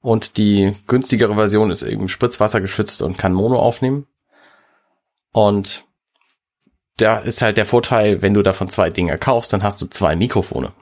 [0.00, 4.06] Und die günstigere Version ist eben Spritzwasser geschützt und kann Mono aufnehmen.
[5.32, 5.84] Und
[6.96, 10.16] da ist halt der Vorteil, wenn du davon zwei Dinge kaufst, dann hast du zwei
[10.16, 10.72] Mikrofone.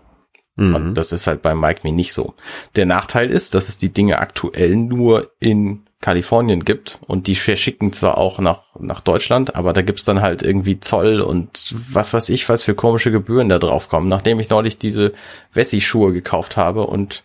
[0.75, 2.35] Und das ist halt beim Mic Me nicht so.
[2.77, 7.93] Der Nachteil ist, dass es die Dinge aktuell nur in Kalifornien gibt und die verschicken
[7.93, 12.29] zwar auch nach, nach Deutschland, aber da gibt's dann halt irgendwie Zoll und was weiß
[12.29, 14.09] ich, was für komische Gebühren da drauf kommen.
[14.09, 15.13] Nachdem ich neulich diese
[15.53, 17.25] Wessi-Schuhe gekauft habe und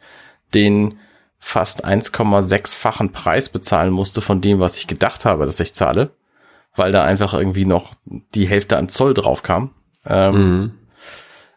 [0.54, 1.00] den
[1.38, 6.12] fast 1,6-fachen Preis bezahlen musste von dem, was ich gedacht habe, dass ich zahle,
[6.76, 9.72] weil da einfach irgendwie noch die Hälfte an Zoll drauf kam.
[10.06, 10.74] Ähm,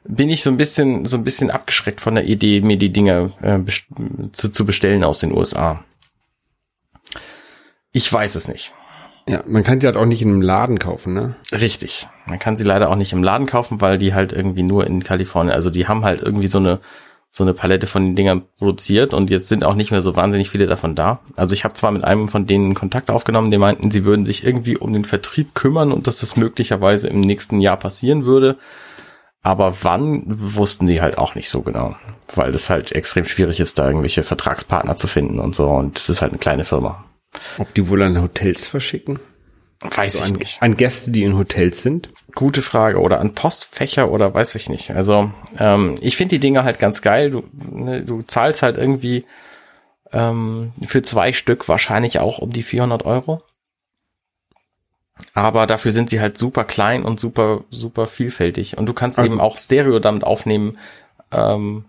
[0.05, 3.33] bin ich so ein bisschen so ein bisschen abgeschreckt von der Idee, mir die Dinge
[3.41, 3.61] äh,
[4.33, 5.85] zu, zu bestellen aus den USA.
[7.93, 8.73] Ich weiß es nicht.
[9.27, 11.37] Ja, man kann sie halt auch nicht in einem Laden kaufen, ne?
[11.53, 12.09] Richtig.
[12.27, 15.03] Man kann sie leider auch nicht im Laden kaufen, weil die halt irgendwie nur in
[15.03, 16.81] Kalifornien, also die haben halt irgendwie so eine
[17.37, 20.51] so eine Palette von den Dingern produziert und jetzt sind auch nicht mehr so wahnsinnig
[20.51, 21.19] viele davon da.
[21.35, 24.47] Also ich habe zwar mit einem von denen Kontakt aufgenommen, die meinten, sie würden sich
[24.47, 28.57] irgendwie um den Vertrieb kümmern und dass das möglicherweise im nächsten Jahr passieren würde.
[29.43, 31.97] Aber wann wussten die halt auch nicht so genau,
[32.37, 35.69] weil das halt extrem schwierig ist, da irgendwelche Vertragspartner zu finden und so.
[35.69, 37.05] Und es ist halt eine kleine Firma.
[37.59, 39.19] Ob die wohl an Hotels verschicken?
[39.81, 42.11] Weiß an, an Gäste, die in Hotels sind?
[42.35, 43.01] Gute Frage.
[43.01, 44.91] Oder an Postfächer oder weiß ich nicht.
[44.91, 47.31] Also ähm, ich finde die Dinger halt ganz geil.
[47.31, 49.25] Du, ne, du zahlst halt irgendwie
[50.13, 53.43] ähm, für zwei Stück wahrscheinlich auch um die 400 Euro.
[55.33, 58.79] Aber dafür sind sie halt super klein und super, super vielfältig.
[58.79, 60.79] Und du kannst Also- eben auch Stereo damit aufnehmen.
[61.31, 61.85] Ähm,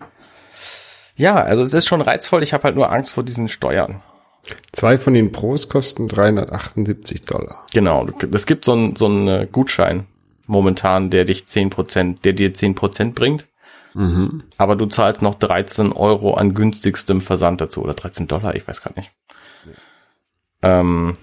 [1.15, 2.43] ja, also es ist schon reizvoll.
[2.43, 4.01] Ich habe halt nur Angst vor diesen Steuern.
[4.71, 7.65] Zwei von den Pros kosten 378 Dollar.
[7.73, 10.05] Genau, es gibt so einen so einen äh, Gutschein
[10.47, 13.45] momentan, der dich 10%, der dir 10% bringt.
[13.93, 14.43] Mhm.
[14.57, 18.81] Aber du zahlst noch 13 Euro an günstigstem Versand dazu oder 13 Dollar, ich weiß
[18.81, 19.11] gar nicht.
[20.61, 21.17] Ähm,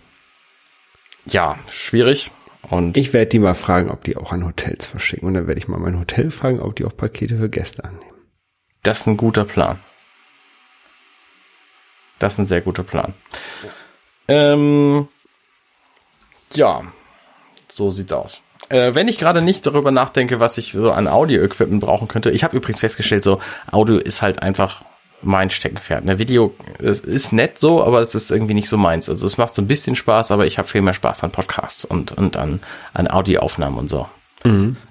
[1.26, 2.30] ja, schwierig.
[2.70, 5.26] Und Ich werde die mal fragen, ob die auch an Hotels verschicken.
[5.28, 8.06] Und dann werde ich mal mein Hotel fragen, ob die auch Pakete für Gäste annehmen.
[8.82, 9.78] das ist ein guter Plan.
[12.18, 13.14] Das ist ein sehr guter Plan.
[14.28, 15.08] Ähm,
[16.54, 16.82] ja,
[17.68, 18.40] so sieht's aus.
[18.72, 22.42] Äh, wenn ich gerade nicht darüber nachdenke, was ich so an Audio-Equipment brauchen könnte, ich
[22.42, 23.38] habe übrigens festgestellt, so
[23.70, 24.82] Audio ist halt einfach
[25.20, 26.06] mein Steckenpferd.
[26.06, 29.10] Ne, Video es ist nett so, aber es ist irgendwie nicht so meins.
[29.10, 31.84] Also es macht so ein bisschen Spaß, aber ich habe viel mehr Spaß an Podcasts
[31.84, 32.60] und, und an,
[32.94, 34.08] an Audioaufnahmen und so.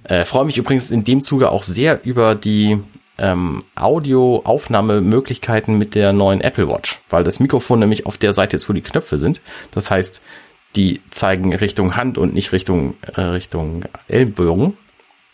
[0.04, 2.78] Äh, Freue mich übrigens in dem Zuge auch sehr über die
[3.18, 8.70] ähm, Audioaufnahmemöglichkeiten mit der neuen Apple Watch, weil das Mikrofon nämlich auf der Seite ist,
[8.70, 9.42] wo die Knöpfe sind.
[9.72, 10.22] Das heißt,
[10.76, 14.78] die zeigen Richtung Hand und nicht Richtung äh, Richtung Ellbogen.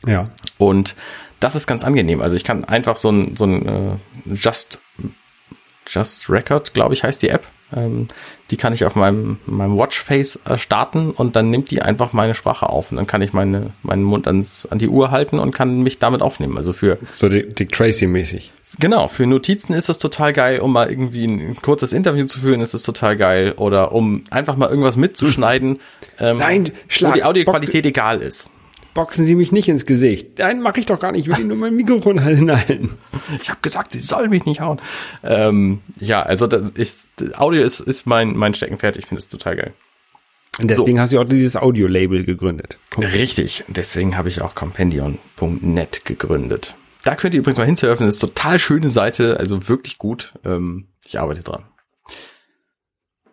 [0.05, 0.29] Ja.
[0.57, 0.95] Und
[1.39, 2.21] das ist ganz angenehm.
[2.21, 3.95] Also ich kann einfach so ein, so ein äh,
[4.33, 4.81] Just,
[5.87, 7.45] Just Record, glaube ich, heißt die App.
[7.75, 8.07] Ähm,
[8.49, 12.33] die kann ich auf meinem, meinem Watchface äh, starten und dann nimmt die einfach meine
[12.33, 12.91] Sprache auf.
[12.91, 15.99] Und dann kann ich meine, meinen Mund ans, an die Uhr halten und kann mich
[15.99, 16.55] damit aufnehmen.
[16.57, 18.51] Also für, So Dick, Tracy-mäßig.
[18.79, 20.59] genau, für Notizen ist das total geil.
[20.61, 23.53] Um mal irgendwie ein, ein kurzes Interview zu führen, ist es total geil.
[23.57, 25.79] Oder um einfach mal irgendwas mitzuschneiden,
[26.19, 28.49] ähm, Nein, Schlag- wo die Audioqualität egal ist.
[28.97, 30.39] Boxen Sie mich nicht ins Gesicht.
[30.39, 31.21] Nein, mache ich doch gar nicht.
[31.21, 32.97] Ich will Ihnen nur mein Mikrofon hinhalten.
[33.39, 34.81] Ich habe gesagt, sie soll mich nicht hauen.
[35.23, 38.97] Ähm, ja, also das ist, Audio ist, ist mein, mein Steckenpferd.
[38.97, 39.73] Ich finde es total geil.
[40.59, 42.79] Und deswegen hast du auch dieses Audio-Label gegründet.
[42.97, 43.65] Richtig.
[43.67, 46.73] Deswegen habe ich auch Compendion.net gegründet.
[47.03, 48.07] Da könnt ihr übrigens mal hinsurfen.
[48.07, 49.39] Das ist total schöne Seite.
[49.39, 50.33] Also wirklich gut.
[50.43, 51.65] Ähm, ich arbeite dran.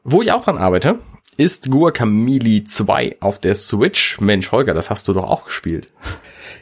[0.03, 0.98] Wo ich auch dran arbeite,
[1.37, 4.20] ist Guacamole 2 auf der Switch.
[4.20, 5.88] Mensch, Holger, das hast du doch auch gespielt.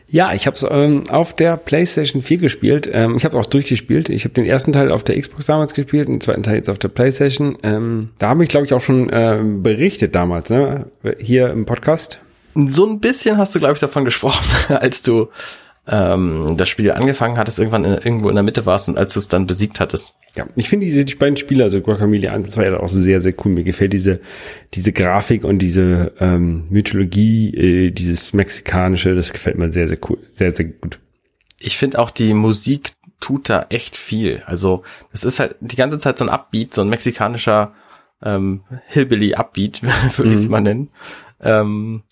[0.08, 2.88] Ja, ich habe es ähm, auf der PlayStation 4 gespielt.
[2.92, 4.10] Ähm, ich habe auch durchgespielt.
[4.10, 6.78] Ich habe den ersten Teil auf der Xbox damals gespielt, den zweiten Teil jetzt auf
[6.78, 7.56] der PlayStation.
[7.62, 10.86] Ähm, da habe ich, glaube ich, auch schon ähm, berichtet damals, ne?
[11.18, 12.20] Hier im Podcast.
[12.54, 15.28] So ein bisschen hast du, glaube ich, davon gesprochen, als du
[15.88, 19.20] ähm, das Spiel angefangen hattest, irgendwann in, irgendwo in der Mitte warst und als du
[19.20, 20.14] es dann besiegt hattest.
[20.34, 23.34] Ja, ich finde diese die beiden Spiele, also Guacamole 1 und 2, auch sehr, sehr
[23.44, 23.52] cool.
[23.52, 24.20] Mir gefällt diese,
[24.74, 30.18] diese Grafik und diese ähm, Mythologie, äh, dieses Mexikanische, das gefällt mir sehr, sehr cool.
[30.32, 31.00] Sehr, sehr gut.
[31.58, 34.42] Ich finde auch die Musik tut da echt viel.
[34.46, 37.74] Also das ist halt die ganze Zeit so ein Upbeat, so ein mexikanischer
[38.22, 39.82] ähm, Hillbilly-Upbeat,
[40.16, 40.90] würde ich es mal nennen.
[41.40, 42.04] Ähm,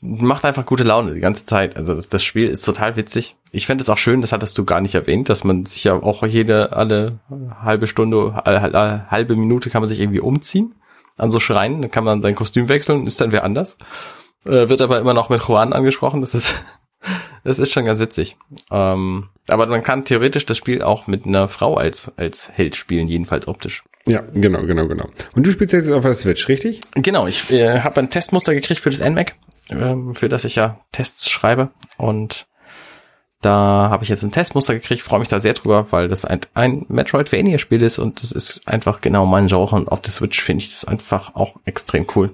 [0.00, 1.76] macht einfach gute Laune die ganze Zeit.
[1.76, 3.36] Also das, das Spiel ist total witzig.
[3.50, 5.94] Ich fände es auch schön, das hattest du gar nicht erwähnt, dass man sich ja
[5.94, 7.20] auch jede, alle
[7.62, 10.74] halbe Stunde, alle, halbe Minute kann man sich irgendwie umziehen
[11.16, 11.82] an so Schreinen.
[11.82, 13.78] Dann kann man sein Kostüm wechseln ist dann wer anders.
[14.44, 16.20] Äh, wird aber immer noch mit Juan angesprochen.
[16.20, 16.62] Das ist,
[17.44, 18.36] das ist schon ganz witzig.
[18.70, 23.08] Ähm, aber man kann theoretisch das Spiel auch mit einer Frau als, als Held spielen,
[23.08, 23.84] jedenfalls optisch.
[24.06, 25.08] Ja, genau, genau, genau.
[25.34, 26.80] Und du spielst jetzt auf der Switch, richtig?
[26.94, 29.36] Genau, ich äh, habe ein Testmuster gekriegt für das NMAC
[29.70, 31.70] ähm, für das ich ja Tests schreibe.
[31.96, 32.46] Und
[33.40, 36.40] da habe ich jetzt ein Testmuster gekriegt, freue mich da sehr drüber, weil das ein,
[36.54, 39.74] ein Metroidvania-Spiel ist und das ist einfach genau mein Genre.
[39.74, 42.30] Und auf der Switch finde ich das einfach auch extrem cool.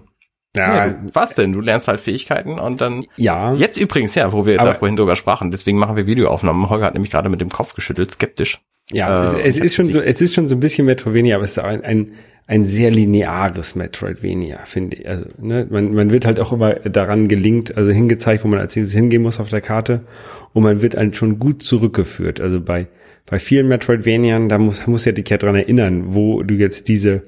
[0.56, 1.52] Ja, was denn?
[1.52, 3.04] Du lernst halt Fähigkeiten und dann.
[3.16, 3.52] Ja.
[3.54, 5.50] Jetzt übrigens, ja, wo wir Aber- da vorhin drüber sprachen.
[5.50, 6.68] Deswegen machen wir Videoaufnahmen.
[6.68, 8.60] Holger hat nämlich gerade mit dem Kopf geschüttelt, skeptisch.
[8.90, 11.44] Ja, Äh, es, es ist schon so, es ist schon so ein bisschen Metroidvania, aber
[11.44, 12.12] es ist ein, ein,
[12.48, 15.08] ein sehr lineares Metroidvania, finde ich.
[15.08, 18.74] Also, ne, man, man wird halt auch immer daran gelingt, also hingezeigt, wo man als
[18.74, 20.00] nächstes hingehen muss auf der Karte
[20.54, 22.40] und man wird halt schon gut zurückgeführt.
[22.40, 22.88] Also bei,
[23.26, 27.22] bei vielen Metroidvaniern, da muss, muss ja dich ja dran erinnern, wo du jetzt diese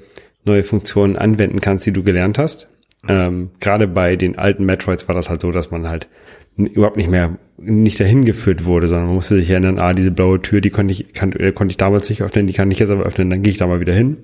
[0.46, 2.66] neue Funktion anwenden kannst, die du gelernt hast.
[3.06, 6.08] Ähm, Gerade bei den alten Metroids war das halt so, dass man halt
[6.56, 10.40] überhaupt nicht mehr nicht dahin geführt wurde, sondern man musste sich erinnern, ah, diese blaue
[10.40, 12.90] Tür, die konnte ich, kann, äh, konnte ich damals nicht öffnen, die kann ich jetzt
[12.90, 14.16] aber öffnen, dann gehe ich da mal wieder hin.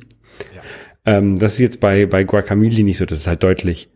[1.07, 3.89] Ähm, das ist jetzt bei, bei Guacamole nicht so, das ist halt deutlich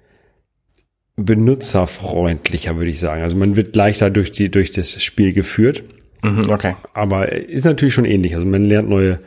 [1.16, 3.23] benutzerfreundlicher, würde ich sagen.
[3.23, 5.83] Also man wird leichter durch die, durch das Spiel geführt,
[6.23, 6.77] Mhm, okay.
[6.92, 8.35] aber ist natürlich schon ähnlich.
[8.35, 9.20] Also man lernt neue,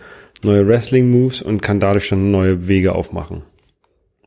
[0.44, 3.44] neue Wrestling-Moves und kann dadurch dann neue Wege aufmachen.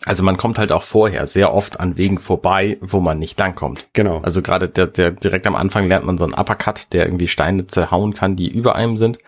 [0.04, 3.88] Also man kommt halt auch vorher sehr oft an Wegen vorbei, wo man nicht langkommt.
[3.92, 4.18] Genau.
[4.18, 7.66] Also gerade der, der direkt am Anfang lernt man so einen Uppercut, der irgendwie Steine
[7.66, 9.18] zerhauen kann, die über einem sind.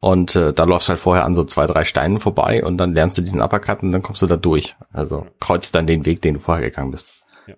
[0.00, 2.94] Und äh, da läufst du halt vorher an so zwei, drei Steinen vorbei und dann
[2.94, 4.74] lernst du diesen Uppercut und dann kommst du da durch.
[4.92, 7.22] Also kreuzt dann den Weg, den du vorher gegangen bist.
[7.46, 7.54] Ja.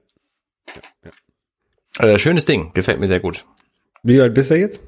[2.06, 3.44] Äh, schönes Ding, gefällt mir sehr gut.
[4.02, 4.80] Wie alt bist du jetzt?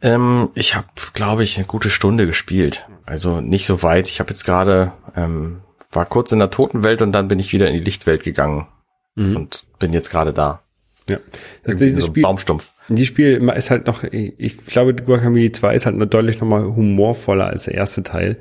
[0.00, 2.88] Ähm, ich habe, glaube ich, eine gute Stunde gespielt.
[3.04, 4.08] Also nicht so weit.
[4.08, 5.60] Ich habe jetzt gerade, ähm,
[5.92, 8.68] war kurz in der Totenwelt und dann bin ich wieder in die Lichtwelt gegangen
[9.16, 10.63] und bin jetzt gerade da.
[11.10, 11.18] Ja.
[11.64, 12.70] Das, dieses so Spiel, Baumstumpf.
[12.88, 17.46] die Spiel ist halt noch, ich glaube, Guacamole 2 ist halt noch deutlich nochmal humorvoller
[17.46, 18.38] als der erste Teil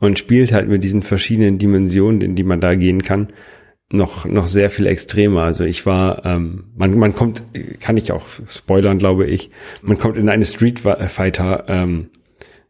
[0.00, 3.28] und spielt halt mit diesen verschiedenen Dimensionen, in die man da gehen kann,
[3.92, 5.42] noch, noch sehr viel extremer.
[5.42, 7.42] Also ich war, ähm, man, man kommt,
[7.80, 9.50] kann ich auch spoilern, glaube ich,
[9.82, 12.08] man kommt in eine Street Fighter ähm,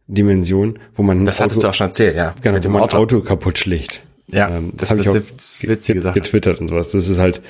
[0.07, 2.35] Dimension, wo man Das hattest du auch schon erzählt, ja.
[2.43, 2.99] genau, wo man Auto.
[2.99, 4.03] Auto kaputt schlägt.
[4.27, 6.15] Ja, ähm, das das habe ich auch witzige Sache.
[6.15, 6.91] getwittert und sowas.
[6.91, 7.41] Das ist halt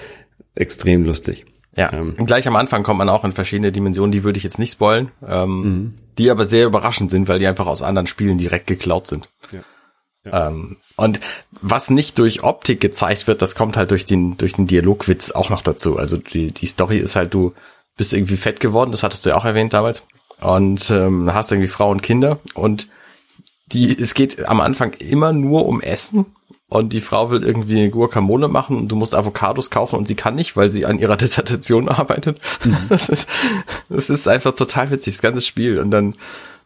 [0.54, 1.46] extrem lustig.
[1.76, 2.16] Ja, Ähm.
[2.18, 4.72] und gleich am Anfang kommt man auch in verschiedene Dimensionen, die würde ich jetzt nicht
[4.72, 5.94] spoilen, ähm, Mhm.
[6.18, 9.30] die aber sehr überraschend sind, weil die einfach aus anderen Spielen direkt geklaut sind.
[9.52, 10.48] Ja.
[10.48, 11.20] Ähm, und
[11.62, 15.48] was nicht durch Optik gezeigt wird, das kommt halt durch den, durch den Dialogwitz auch
[15.48, 15.96] noch dazu.
[15.96, 17.54] Also die, die Story ist halt, du
[17.96, 20.04] bist irgendwie fett geworden, das hattest du ja auch erwähnt damals.
[20.40, 22.88] Und ähm, hast irgendwie Frau und Kinder und
[23.66, 26.26] die, es geht am Anfang immer nur um Essen
[26.70, 30.14] und die Frau will irgendwie eine Guacamole machen und du musst Avocados kaufen und sie
[30.14, 32.40] kann nicht, weil sie an ihrer Dissertation arbeitet.
[32.88, 33.28] Das, ist,
[33.88, 35.78] das ist einfach total witzig, das ganze Spiel.
[35.80, 36.14] Und dann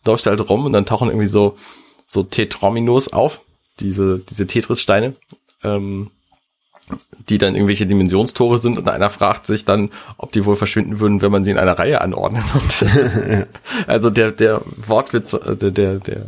[0.05, 1.57] läufst du halt rum und dann tauchen irgendwie so,
[2.07, 3.41] so Tetrominos auf,
[3.81, 5.15] diese, diese Tetris-Steine,
[5.63, 6.11] ähm,
[7.31, 9.89] die dann irgendwelche Dimensionstore sind und einer fragt sich dann,
[10.19, 12.45] ob die wohl verschwinden würden, wenn man sie in einer Reihe anordnet.
[13.87, 16.27] Also der, der Wortwitz, äh, der, der, der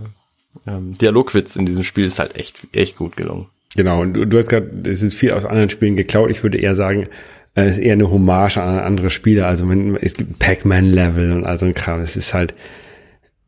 [0.67, 3.49] ähm, Dialogwitz in diesem Spiel ist halt echt, echt gut gelungen.
[3.77, 6.31] Genau, und du, du hast gerade, es ist viel aus anderen Spielen geklaut.
[6.31, 7.09] Ich würde eher sagen,
[7.55, 9.47] äh, es ist eher eine Hommage an andere Spiele.
[9.47, 12.01] Also man, es gibt ein Pac-Man-Level und all so ein Kram.
[12.01, 12.55] Es ist halt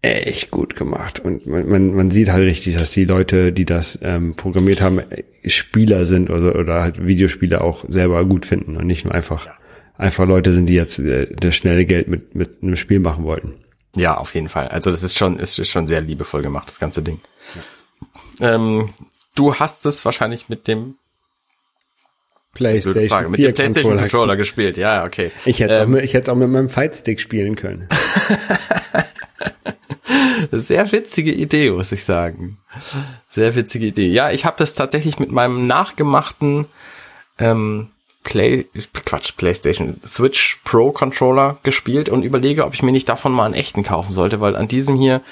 [0.02, 1.20] echt gut gemacht.
[1.20, 5.00] Und man, man, man sieht halt richtig, dass die Leute, die das ähm, programmiert haben,
[5.44, 9.48] Spieler sind oder, oder halt Videospiele auch selber gut finden und nicht nur einfach,
[9.96, 13.54] einfach Leute sind, die jetzt äh, das schnelle Geld mit, mit einem Spiel machen wollten.
[13.96, 14.68] Ja, auf jeden Fall.
[14.68, 17.18] Also das ist schon, ist schon sehr liebevoll gemacht, das ganze Ding.
[18.40, 18.90] Ähm,
[19.38, 20.96] du hast es wahrscheinlich mit dem
[22.54, 24.08] blöde Frage, PlayStation mit 4 dem PlayStation Controller.
[24.08, 24.76] Controller gespielt.
[24.76, 25.30] Ja, okay.
[25.44, 27.88] Ich hätte, auch Ähm, mit, ich hätte es auch mit meinem Fightstick spielen können.
[30.52, 32.58] Sehr witzige Idee, muss ich sagen.
[33.28, 34.08] Sehr witzige Idee.
[34.08, 36.66] Ja, ich habe das tatsächlich mit meinem nachgemachten
[37.38, 37.90] ähm,
[38.24, 38.66] Play,
[39.04, 43.54] Quatsch, PlayStation Switch Pro Controller gespielt und überlege, ob ich mir nicht davon mal einen
[43.54, 45.22] echten kaufen sollte, weil an diesem hier,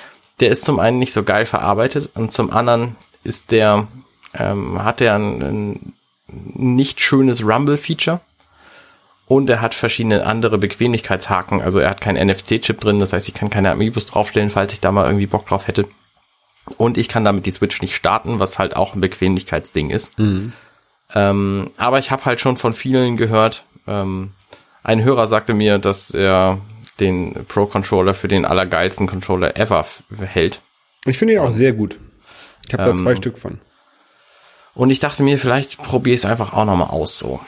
[0.41, 3.89] der ist zum einen nicht so geil verarbeitet und zum anderen ist der,
[4.35, 5.93] ähm, hat der ein, ein
[6.29, 8.21] nicht schönes Rumble-Feature.
[9.29, 11.61] Und er hat verschiedene andere Bequemlichkeitshaken.
[11.61, 14.81] Also er hat keinen NFC-Chip drin, das heißt, ich kann keine Amiibos draufstellen, falls ich
[14.81, 15.89] da mal irgendwie Bock drauf hätte.
[16.79, 20.17] Und ich kann damit die Switch nicht starten, was halt auch ein Bequemlichkeitsding ist.
[21.15, 24.33] Ähm, aber ich habe halt schon von vielen gehört, ähm,
[24.83, 26.61] ein Hörer sagte mir, dass er
[27.01, 29.85] den Pro-Controller für den allergeilsten Controller ever
[30.25, 30.61] hält.
[31.05, 31.99] Ich finde ihn auch sehr gut.
[32.67, 33.61] Ich habe da Ähm, zwei Stück von.
[34.75, 37.41] Und ich dachte mir, vielleicht probiere ich es einfach auch nochmal aus so.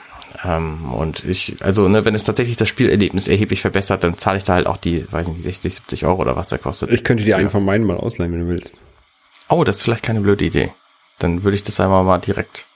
[0.43, 4.43] Ähm, und ich, also, ne, wenn es tatsächlich das Spielerlebnis erheblich verbessert, dann zahle ich
[4.43, 6.91] da halt auch die, weiß nicht, 60, 70 Euro oder was der kostet.
[6.91, 8.75] Ich könnte dir einen von meinen mal ausleihen, wenn du willst.
[9.49, 10.71] Oh, das ist vielleicht keine blöde Idee.
[11.17, 12.67] Dann würde ich das einmal mal direkt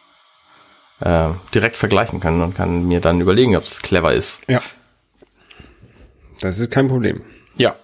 [0.99, 4.41] äh, direkt vergleichen kann und kann mir dann überlegen, ob es clever ist.
[4.47, 4.61] Ja.
[6.39, 7.21] Das ist kein Problem.
[7.55, 7.75] Ja.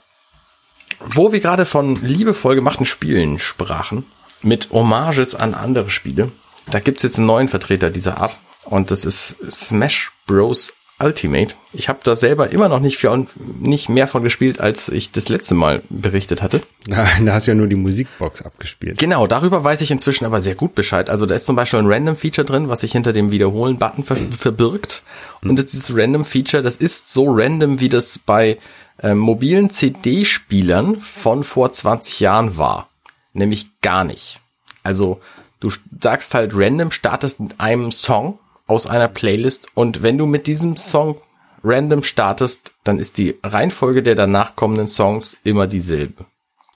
[1.05, 4.05] Wo wir gerade von liebevoll gemachten Spielen sprachen,
[4.41, 6.31] mit Hommages an andere Spiele,
[6.69, 10.73] da gibt's jetzt einen neuen Vertreter dieser Art und das ist Smash Bros.
[11.01, 11.55] Ultimate.
[11.71, 15.29] Ich habe da selber immer noch nicht, für, nicht mehr von gespielt, als ich das
[15.29, 16.61] letzte Mal berichtet hatte.
[16.87, 18.97] Da, da hast du ja nur die Musikbox abgespielt.
[18.97, 21.09] Genau, darüber weiß ich inzwischen aber sehr gut Bescheid.
[21.09, 25.03] Also da ist zum Beispiel ein Random-Feature drin, was sich hinter dem Wiederholen-Button ver verbirgt.
[25.41, 28.57] Und das dieses Random-Feature, das ist so random, wie das bei
[29.01, 32.88] äh, mobilen CD-Spielern von vor 20 Jahren war.
[33.33, 34.41] Nämlich gar nicht.
[34.83, 35.19] Also
[35.59, 35.69] du
[36.01, 40.77] sagst halt random, startest mit einem Song aus einer Playlist und wenn du mit diesem
[40.77, 41.17] Song
[41.63, 46.25] random startest, dann ist die Reihenfolge der danach kommenden Songs immer dieselbe.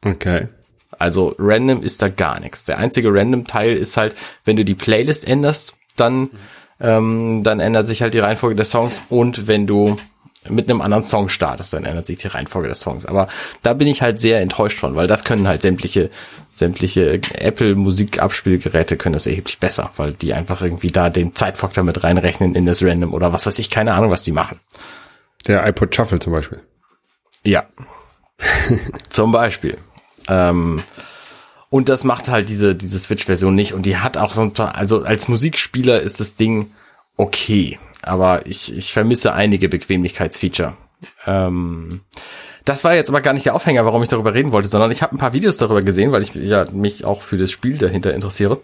[0.03, 0.49] Okay.
[0.99, 2.65] Also random ist da gar nichts.
[2.65, 6.29] Der einzige random Teil ist halt, wenn du die Playlist änderst, dann
[6.79, 9.95] ähm, dann ändert sich halt die Reihenfolge der Songs und wenn du
[10.49, 13.05] mit einem anderen Song startest, dann ändert sich die Reihenfolge des Songs.
[13.05, 13.27] Aber
[13.61, 16.09] da bin ich halt sehr enttäuscht von, weil das können halt sämtliche,
[16.49, 22.03] sämtliche Apple Musikabspielgeräte können das erheblich besser, weil die einfach irgendwie da den Zeitfaktor mit
[22.03, 24.59] reinrechnen in das Random oder was weiß ich, keine Ahnung, was die machen.
[25.47, 26.61] Der iPod Shuffle zum Beispiel.
[27.43, 27.65] Ja.
[29.09, 29.77] zum Beispiel.
[30.27, 30.81] Ähm,
[31.69, 33.73] und das macht halt diese, diese Switch-Version nicht.
[33.73, 36.71] Und die hat auch so ein paar, also als Musikspieler ist das Ding
[37.17, 40.75] okay aber ich, ich vermisse einige Bequemlichkeitsfeature.
[41.25, 42.01] Ähm,
[42.65, 45.01] das war jetzt aber gar nicht der Aufhänger, warum ich darüber reden wollte, sondern ich
[45.01, 48.13] habe ein paar Videos darüber gesehen, weil ich ja mich auch für das Spiel dahinter
[48.13, 48.61] interessiere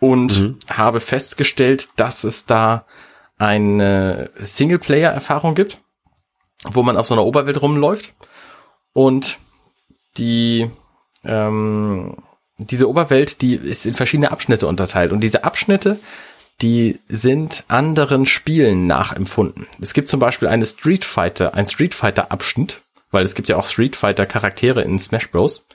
[0.00, 0.58] und mhm.
[0.70, 2.86] habe festgestellt, dass es da
[3.36, 5.78] eine Singleplayer-Erfahrung gibt,
[6.64, 8.14] wo man auf so einer Oberwelt rumläuft
[8.92, 9.38] und
[10.16, 10.70] die
[11.24, 12.16] ähm,
[12.58, 16.00] diese Oberwelt, die ist in verschiedene Abschnitte unterteilt und diese Abschnitte
[16.60, 19.66] die sind anderen Spielen nachempfunden.
[19.80, 23.56] Es gibt zum Beispiel eine Street Fighter, ein Street Fighter Abschnitt, weil es gibt ja
[23.56, 25.66] auch Street Fighter Charaktere in Smash Bros.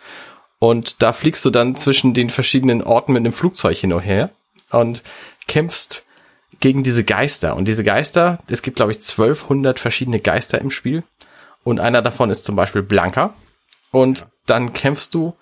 [0.59, 4.31] Und da fliegst du dann zwischen den verschiedenen Orten mit einem Flugzeug hin und her
[4.71, 5.03] und
[5.47, 6.03] kämpfst
[6.59, 7.55] gegen diese Geister.
[7.55, 11.03] Und diese Geister, es gibt glaube ich 1200 verschiedene Geister im Spiel.
[11.63, 13.33] Und einer davon ist zum Beispiel Blanka.
[13.91, 15.35] Und dann kämpfst du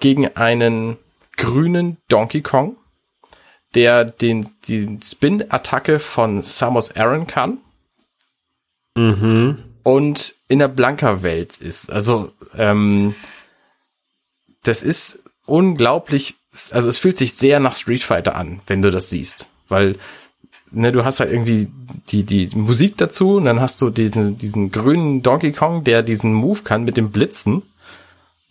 [0.00, 0.98] gegen einen
[1.36, 2.76] grünen Donkey Kong
[3.74, 7.58] der den, die Spin-Attacke von Samus Aran kann.
[8.94, 9.58] Mhm.
[9.82, 11.90] Und in der Blanka-Welt ist.
[11.90, 13.14] Also, ähm,
[14.62, 16.36] das ist unglaublich,
[16.70, 19.48] also es fühlt sich sehr nach Street Fighter an, wenn du das siehst.
[19.68, 19.96] Weil,
[20.70, 21.68] ne, du hast halt irgendwie
[22.08, 26.32] die, die Musik dazu und dann hast du diesen, diesen grünen Donkey Kong, der diesen
[26.32, 27.62] Move kann mit dem Blitzen.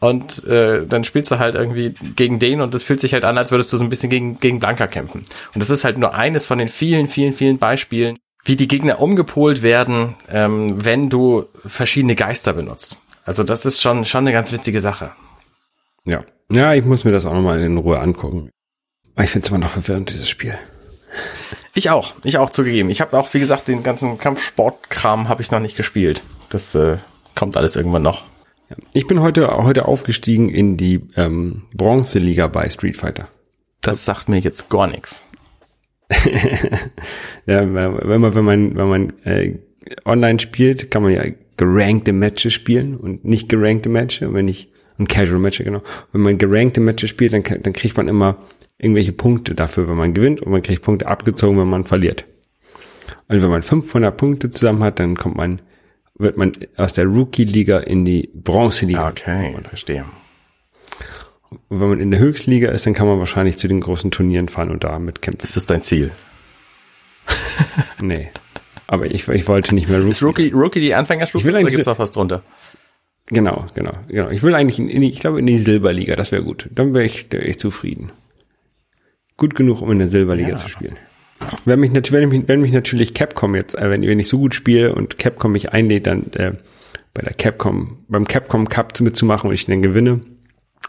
[0.01, 3.37] Und äh, dann spielst du halt irgendwie gegen den und das fühlt sich halt an,
[3.37, 5.25] als würdest du so ein bisschen gegen, gegen Blanka kämpfen.
[5.53, 8.99] Und das ist halt nur eines von den vielen, vielen, vielen Beispielen, wie die Gegner
[8.99, 12.97] umgepolt werden, ähm, wenn du verschiedene Geister benutzt.
[13.25, 15.11] Also das ist schon, schon eine ganz witzige Sache.
[16.03, 16.21] Ja.
[16.51, 18.49] Ja, ich muss mir das auch nochmal in Ruhe angucken.
[19.19, 20.57] Ich finde es immer noch verwirrend, dieses Spiel.
[21.75, 22.89] Ich auch, ich auch zugegeben.
[22.89, 26.23] Ich habe auch, wie gesagt, den ganzen Kampfsportkram habe ich noch nicht gespielt.
[26.49, 26.97] Das äh,
[27.35, 28.23] kommt alles irgendwann noch.
[28.93, 33.27] Ich bin heute, heute aufgestiegen in die ähm, Bronzeliga bei Street Fighter.
[33.81, 35.23] Das sagt mir jetzt gar nichts.
[37.45, 39.55] ja, wenn man, wenn man, wenn man äh,
[40.05, 41.23] online spielt, kann man ja
[41.57, 45.81] gerankte Matches spielen und nicht gerankte Matches, wenn ich und Casual Matches, genau.
[46.11, 48.37] Wenn man gerankte Matches spielt, dann, dann kriegt man immer
[48.77, 52.25] irgendwelche Punkte dafür, wenn man gewinnt und man kriegt Punkte abgezogen, wenn man verliert.
[53.27, 55.61] Und wenn man 500 Punkte zusammen hat, dann kommt man
[56.21, 59.09] wird man aus der Rookie-Liga in die Bronze-Liga.
[59.09, 60.05] Okay, verstehe.
[61.49, 64.47] Und wenn man in der Höchstliga ist, dann kann man wahrscheinlich zu den großen Turnieren
[64.47, 65.43] fahren und da mitkämpfen.
[65.43, 66.11] Ist das dein Ziel?
[68.01, 68.29] nee.
[68.87, 70.09] Aber ich, ich wollte nicht mehr Rookie.
[70.11, 72.43] Ist Rookie, Rookie die Anfängerstufe ich will eigentlich oder gibt's noch was drunter?
[73.27, 74.29] Genau, genau, genau.
[74.29, 76.69] Ich will eigentlich in, in die, ich glaube in die Silberliga, das wäre gut.
[76.71, 78.11] Dann wäre ich, wär ich zufrieden.
[79.37, 80.55] Gut genug, um in der Silberliga ja.
[80.55, 80.97] zu spielen.
[81.65, 84.55] Wenn mich, wenn mich, wenn mich natürlich Capcom jetzt, äh, wenn, wenn ich so gut
[84.55, 86.53] spiele und Capcom mich einlädt, dann äh,
[87.13, 90.21] bei der Capcom, beim Capcom Cup mitzumachen und ich dann gewinne,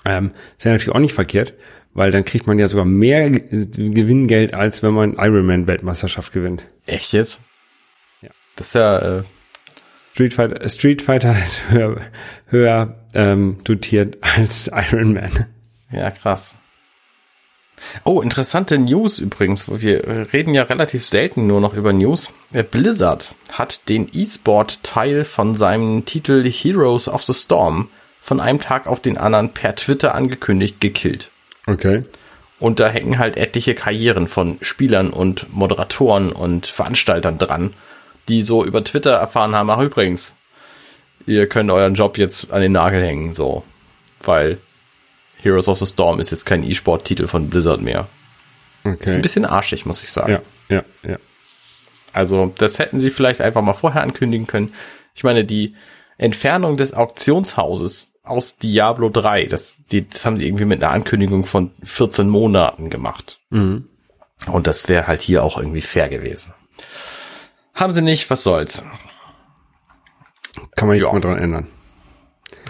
[0.04, 1.54] ähm, ist ja natürlich auch nicht verkehrt,
[1.94, 6.64] weil dann kriegt man ja sogar mehr Gewinngeld, als wenn man Ironman Weltmeisterschaft gewinnt.
[6.86, 7.42] Echt jetzt?
[8.22, 8.30] Ja.
[8.56, 9.22] Das ist ja äh
[10.12, 11.96] Street Fighter, Street Fighter ist höher,
[12.48, 15.46] höher ähm, dotiert als Ironman.
[15.90, 16.54] Ja, krass.
[18.04, 19.68] Oh, interessante News übrigens.
[19.68, 22.28] Wir reden ja relativ selten nur noch über News.
[22.70, 27.88] Blizzard hat den E-Sport-Teil von seinem Titel Heroes of the Storm
[28.20, 31.30] von einem Tag auf den anderen per Twitter angekündigt gekillt.
[31.66, 32.02] Okay.
[32.60, 37.74] Und da hängen halt etliche Karrieren von Spielern und Moderatoren und Veranstaltern dran,
[38.28, 40.34] die so über Twitter erfahren haben, ach übrigens,
[41.26, 43.64] ihr könnt euren Job jetzt an den Nagel hängen, so.
[44.22, 44.58] Weil
[45.42, 48.08] Heroes of the Storm ist jetzt kein E-Sport-Titel von Blizzard mehr.
[48.84, 49.10] Okay.
[49.10, 50.32] Ist ein bisschen arschig, muss ich sagen.
[50.32, 51.16] ja, ja, ja.
[52.12, 54.74] Also das hätten sie vielleicht einfach mal vorher ankündigen können.
[55.14, 55.74] Ich meine, die
[56.18, 61.44] Entfernung des Auktionshauses aus Diablo 3, das, die, das haben sie irgendwie mit einer Ankündigung
[61.46, 63.40] von 14 Monaten gemacht.
[63.50, 63.88] Mhm.
[64.46, 66.52] Und das wäre halt hier auch irgendwie fair gewesen.
[67.74, 68.84] Haben sie nicht, was soll's.
[70.76, 71.12] Kann man nichts Ja.
[71.12, 71.68] mehr dran ändern.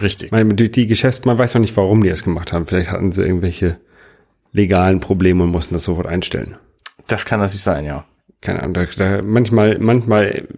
[0.03, 0.27] Richtig.
[0.27, 2.67] Ich meine, durch die Geschäfts, man weiß noch nicht, warum die das gemacht haben.
[2.67, 3.79] Vielleicht hatten sie irgendwelche
[4.53, 6.57] legalen Probleme und mussten das sofort einstellen.
[7.07, 8.05] Das kann natürlich sein, ja.
[8.41, 8.75] Keine Ahnung.
[8.75, 10.49] Da, da, manchmal, manchmal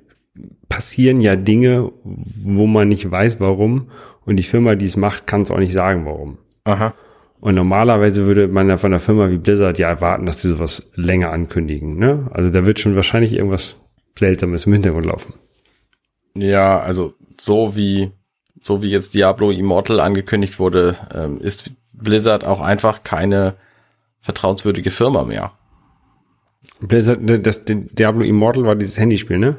[0.68, 3.90] passieren ja Dinge, wo man nicht weiß, warum.
[4.24, 6.38] Und die Firma, die es macht, kann es auch nicht sagen, warum.
[6.64, 6.94] Aha.
[7.40, 10.90] Und normalerweise würde man ja von einer Firma wie Blizzard ja erwarten, dass sie sowas
[10.94, 11.98] länger ankündigen.
[11.98, 12.28] Ne?
[12.30, 13.76] Also da wird schon wahrscheinlich irgendwas
[14.18, 15.34] Seltsames im Hintergrund laufen.
[16.36, 18.12] Ja, also so wie
[18.64, 23.56] so wie jetzt Diablo Immortal angekündigt wurde, ähm, ist Blizzard auch einfach keine
[24.20, 25.52] vertrauenswürdige Firma mehr.
[26.80, 29.58] Blizzard, das, das Diablo Immortal war dieses Handyspiel, ne?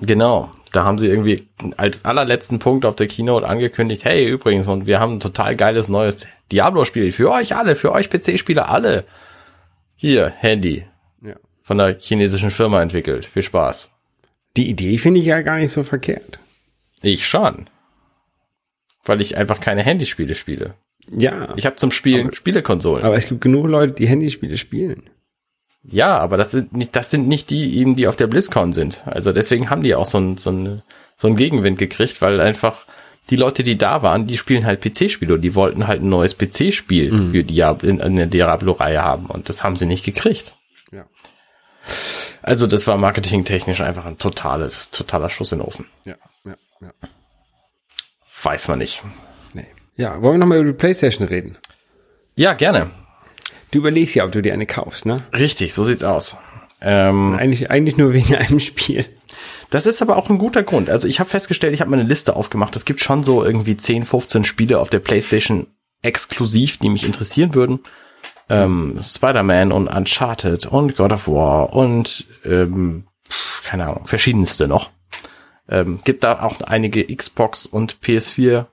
[0.00, 0.50] Genau.
[0.72, 1.46] Da haben sie irgendwie
[1.76, 5.88] als allerletzten Punkt auf der Keynote angekündigt, hey, übrigens, und wir haben ein total geiles
[5.88, 9.04] neues Diablo-Spiel für euch alle, für euch PC-Spieler alle.
[9.94, 10.86] Hier, Handy.
[11.20, 11.34] Ja.
[11.62, 13.26] Von der chinesischen Firma entwickelt.
[13.26, 13.90] Viel Spaß.
[14.56, 16.38] Die Idee finde ich ja gar nicht so verkehrt.
[17.02, 17.68] Ich schon.
[19.08, 20.74] Weil ich einfach keine Handyspiele spiele.
[21.10, 21.54] Ja.
[21.56, 23.04] Ich habe zum Spielen Spielekonsolen.
[23.04, 25.10] aber es gibt genug Leute, die Handyspiele spielen.
[25.82, 29.02] Ja, aber das sind nicht, das sind nicht die eben, die auf der BlizzCon sind.
[29.06, 30.82] Also deswegen haben die auch so ein, so ein,
[31.16, 32.86] so ein Gegenwind gekriegt, weil einfach
[33.30, 36.36] die Leute, die da waren, die spielen halt PC-Spiele und die wollten halt ein neues
[36.36, 40.56] PC-Spiel für Diablo, in, in der Diablo-Reihe haben und das haben sie nicht gekriegt.
[40.92, 41.06] Ja.
[42.42, 45.86] Also das war marketingtechnisch einfach ein totales, totaler Schuss in den Ofen.
[46.04, 47.08] Ja, ja, ja.
[48.42, 49.02] Weiß man nicht.
[49.52, 49.66] Nee.
[49.96, 51.58] Ja, wollen wir nochmal über die Playstation reden?
[52.36, 52.90] Ja, gerne.
[53.72, 55.18] Du überlegst ja, ob du dir eine kaufst, ne?
[55.32, 56.36] Richtig, so sieht's aus.
[56.80, 59.04] Ähm, Eigentlich, eigentlich nur wegen einem Spiel.
[59.70, 60.88] Das ist aber auch ein guter Grund.
[60.88, 62.76] Also ich habe festgestellt, ich habe mal eine Liste aufgemacht.
[62.76, 65.66] Es gibt schon so irgendwie 10, 15 Spiele auf der PlayStation
[66.02, 67.80] exklusiv, die mich interessieren würden.
[68.48, 73.06] Ähm, Spider-Man und Uncharted und God of War und ähm,
[73.64, 74.90] keine Ahnung, verschiedenste noch.
[75.68, 78.66] Ähm, gibt da auch einige Xbox und PS4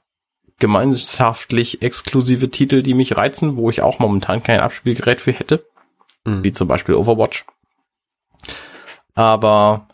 [0.59, 5.65] gemeinschaftlich exklusive Titel, die mich reizen, wo ich auch momentan kein Abspielgerät für hätte.
[6.23, 7.45] Wie zum Beispiel Overwatch.
[9.13, 9.87] Aber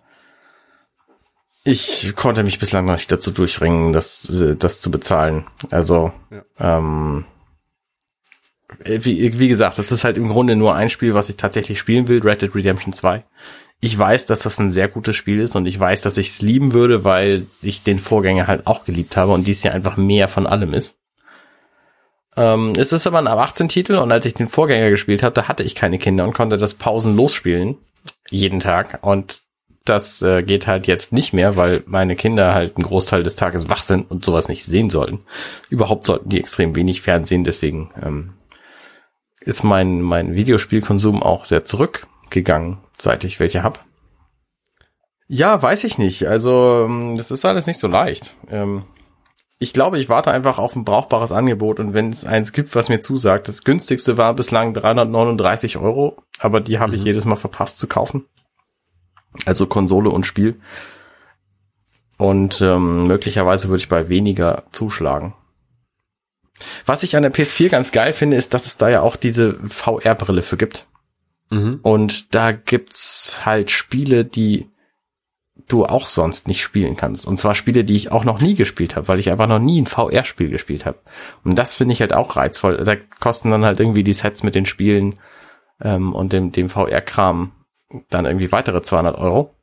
[1.64, 5.46] ich konnte mich bislang noch nicht dazu durchringen, das, äh, das zu bezahlen.
[5.70, 6.12] Also,
[6.60, 7.26] ähm,
[8.84, 11.78] äh, wie, wie gesagt, das ist halt im Grunde nur ein Spiel, was ich tatsächlich
[11.78, 13.24] spielen will, Red Dead Redemption 2.
[13.82, 16.42] Ich weiß, dass das ein sehr gutes Spiel ist und ich weiß, dass ich es
[16.42, 20.28] lieben würde, weil ich den Vorgänger halt auch geliebt habe und dies ja einfach mehr
[20.28, 20.96] von allem ist.
[22.38, 25.34] Ähm, es ist aber ein ab 18 Titel und als ich den Vorgänger gespielt habe,
[25.34, 27.78] da hatte ich keine Kinder und konnte das pausenlos spielen.
[28.30, 29.00] Jeden Tag.
[29.02, 29.42] Und
[29.84, 33.68] das äh, geht halt jetzt nicht mehr, weil meine Kinder halt einen Großteil des Tages
[33.70, 35.26] wach sind und sowas nicht sehen sollten.
[35.70, 38.34] Überhaupt sollten die extrem wenig Fernsehen, deswegen ähm,
[39.40, 43.86] ist mein, mein Videospielkonsum auch sehr zurückgegangen, seit ich welche hab.
[45.28, 46.28] Ja, weiß ich nicht.
[46.28, 48.34] Also, ähm, das ist alles nicht so leicht.
[48.50, 48.84] Ähm,
[49.60, 52.90] ich glaube, ich warte einfach auf ein brauchbares Angebot und wenn es eins gibt, was
[52.90, 57.78] mir zusagt, das günstigste war bislang 339 Euro, aber die habe ich jedes Mal verpasst
[57.78, 58.26] zu kaufen.
[59.46, 60.60] Also Konsole und Spiel.
[62.18, 65.34] Und ähm, möglicherweise würde ich bei weniger zuschlagen.
[66.86, 69.60] Was ich an der PS4 ganz geil finde, ist, dass es da ja auch diese
[69.68, 70.88] VR-Brille für gibt.
[71.52, 71.80] Mhm.
[71.84, 74.72] Und da gibt's halt Spiele, die
[75.68, 77.28] du auch sonst nicht spielen kannst.
[77.28, 79.82] Und zwar Spiele, die ich auch noch nie gespielt habe, weil ich einfach noch nie
[79.82, 81.00] ein VR-Spiel gespielt habe.
[81.44, 82.78] Und das finde ich halt auch reizvoll.
[82.78, 85.20] Da kosten dann halt irgendwie die Sets mit den Spielen
[85.82, 87.52] ähm, und dem, dem VR-Kram
[88.10, 89.54] dann irgendwie weitere 200 Euro.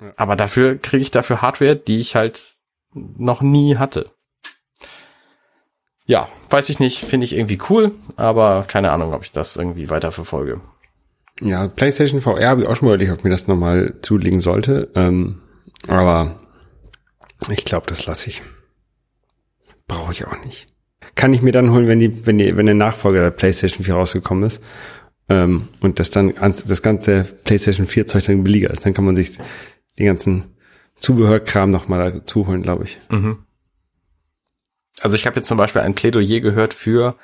[0.00, 0.12] Ja.
[0.16, 2.56] Aber dafür kriege ich dafür Hardware, die ich halt
[2.94, 4.10] noch nie hatte.
[6.04, 9.88] Ja, weiß ich nicht, finde ich irgendwie cool, aber keine Ahnung, ob ich das irgendwie
[9.88, 10.60] weiter verfolge.
[11.42, 14.90] Ja, PlayStation VR habe ich auch schon mal überlegt, ob mir das nochmal zulegen sollte.
[14.94, 15.40] Ähm,
[15.88, 16.40] aber
[17.50, 18.42] ich glaube, das lasse ich.
[19.88, 20.68] Brauche ich auch nicht.
[21.14, 23.94] Kann ich mir dann holen, wenn die, wenn die, wenn der Nachfolger der PlayStation 4
[23.94, 24.62] rausgekommen ist.
[25.28, 28.86] Ähm, und das dann das ganze PlayStation 4 Zeug dann billiger ist.
[28.86, 29.38] Dann kann man sich
[29.98, 30.44] den ganzen
[30.96, 32.98] Zubehörkram nochmal dazu holen, glaube ich.
[35.00, 37.16] Also ich habe jetzt zum Beispiel ein Plädoyer gehört für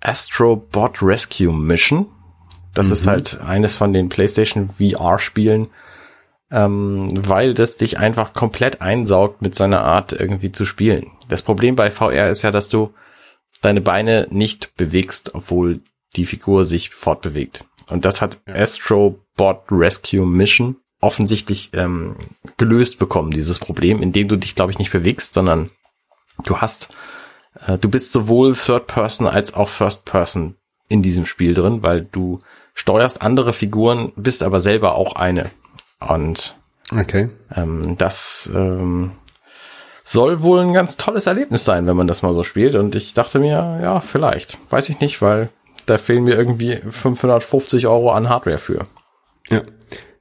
[0.00, 2.08] Astro Bot Rescue Mission.
[2.74, 5.68] Das ist halt eines von den PlayStation VR-Spielen,
[6.50, 11.10] ähm, weil das dich einfach komplett einsaugt mit seiner Art irgendwie zu spielen.
[11.28, 12.92] Das Problem bei VR ist ja, dass du
[13.62, 15.80] deine Beine nicht bewegst, obwohl
[16.16, 17.64] die Figur sich fortbewegt.
[17.88, 18.54] Und das hat Ja.
[18.54, 22.16] Astro Bot Rescue Mission offensichtlich ähm,
[22.56, 25.70] gelöst bekommen, dieses Problem, indem du dich, glaube ich, nicht bewegst, sondern
[26.44, 26.88] du hast,
[27.66, 30.56] äh, du bist sowohl Third Person als auch First Person
[30.88, 32.40] in diesem Spiel drin, weil du
[32.78, 35.50] steuerst andere Figuren, bist aber selber auch eine.
[36.00, 36.56] Und
[36.96, 37.28] Okay.
[37.54, 39.10] ähm, das ähm,
[40.04, 42.76] soll wohl ein ganz tolles Erlebnis sein, wenn man das mal so spielt.
[42.76, 44.58] Und ich dachte mir, ja, vielleicht.
[44.70, 45.50] Weiß ich nicht, weil
[45.86, 48.86] da fehlen mir irgendwie 550 Euro an Hardware für.
[49.50, 49.62] Ja.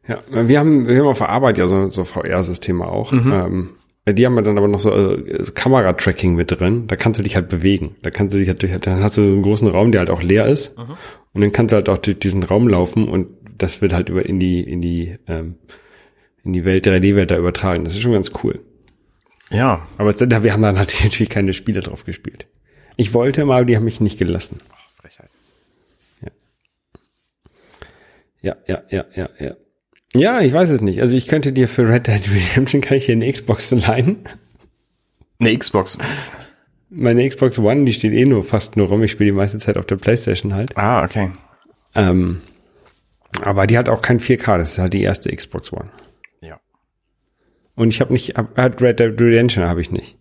[0.08, 3.12] Ja, wir haben, wir haben auf der Arbeit ja so, so VR-Systeme auch.
[3.12, 3.72] Ähm,
[4.08, 6.88] die haben wir dann aber noch so, äh, so Kamera-Tracking mit drin.
[6.88, 7.98] Da kannst du dich halt bewegen.
[8.04, 10.10] Da kannst du dich halt durch, dann hast du so einen großen Raum, der halt
[10.10, 10.76] auch leer ist.
[11.38, 13.28] Und dann kannst du halt auch durch diesen Raum laufen und
[13.60, 15.54] das wird halt über in die, in die, ähm,
[16.44, 17.84] in die Welt, 3D-Welt da übertragen.
[17.84, 18.60] Das ist schon ganz cool.
[19.52, 20.74] Ja, Aber es, wir haben dann
[21.04, 22.48] natürlich keine Spiele drauf gespielt.
[22.96, 24.58] Ich wollte mal, aber die haben mich nicht gelassen.
[25.00, 25.30] Frechheit.
[28.42, 29.56] Ja, ja, ja, ja, ja.
[30.16, 31.02] Ja, ich weiß es nicht.
[31.02, 34.22] Also ich könnte dir für Red Dead Redemption kann ich dir eine Xbox leihen.
[35.38, 36.00] Eine Xbox.
[36.90, 39.04] Meine Xbox One, die steht eh nur fast nur rum.
[39.04, 40.78] Ich spiele die meiste Zeit auf der Playstation halt.
[40.78, 41.32] Ah, okay.
[41.96, 42.42] Ähm,
[43.42, 44.58] aber die hat auch kein 4K.
[44.58, 45.90] Das ist halt die erste Xbox One.
[46.42, 46.60] Ja.
[47.76, 50.18] Und ich habe nicht, hab, hat Red Dead Redemption habe ich nicht.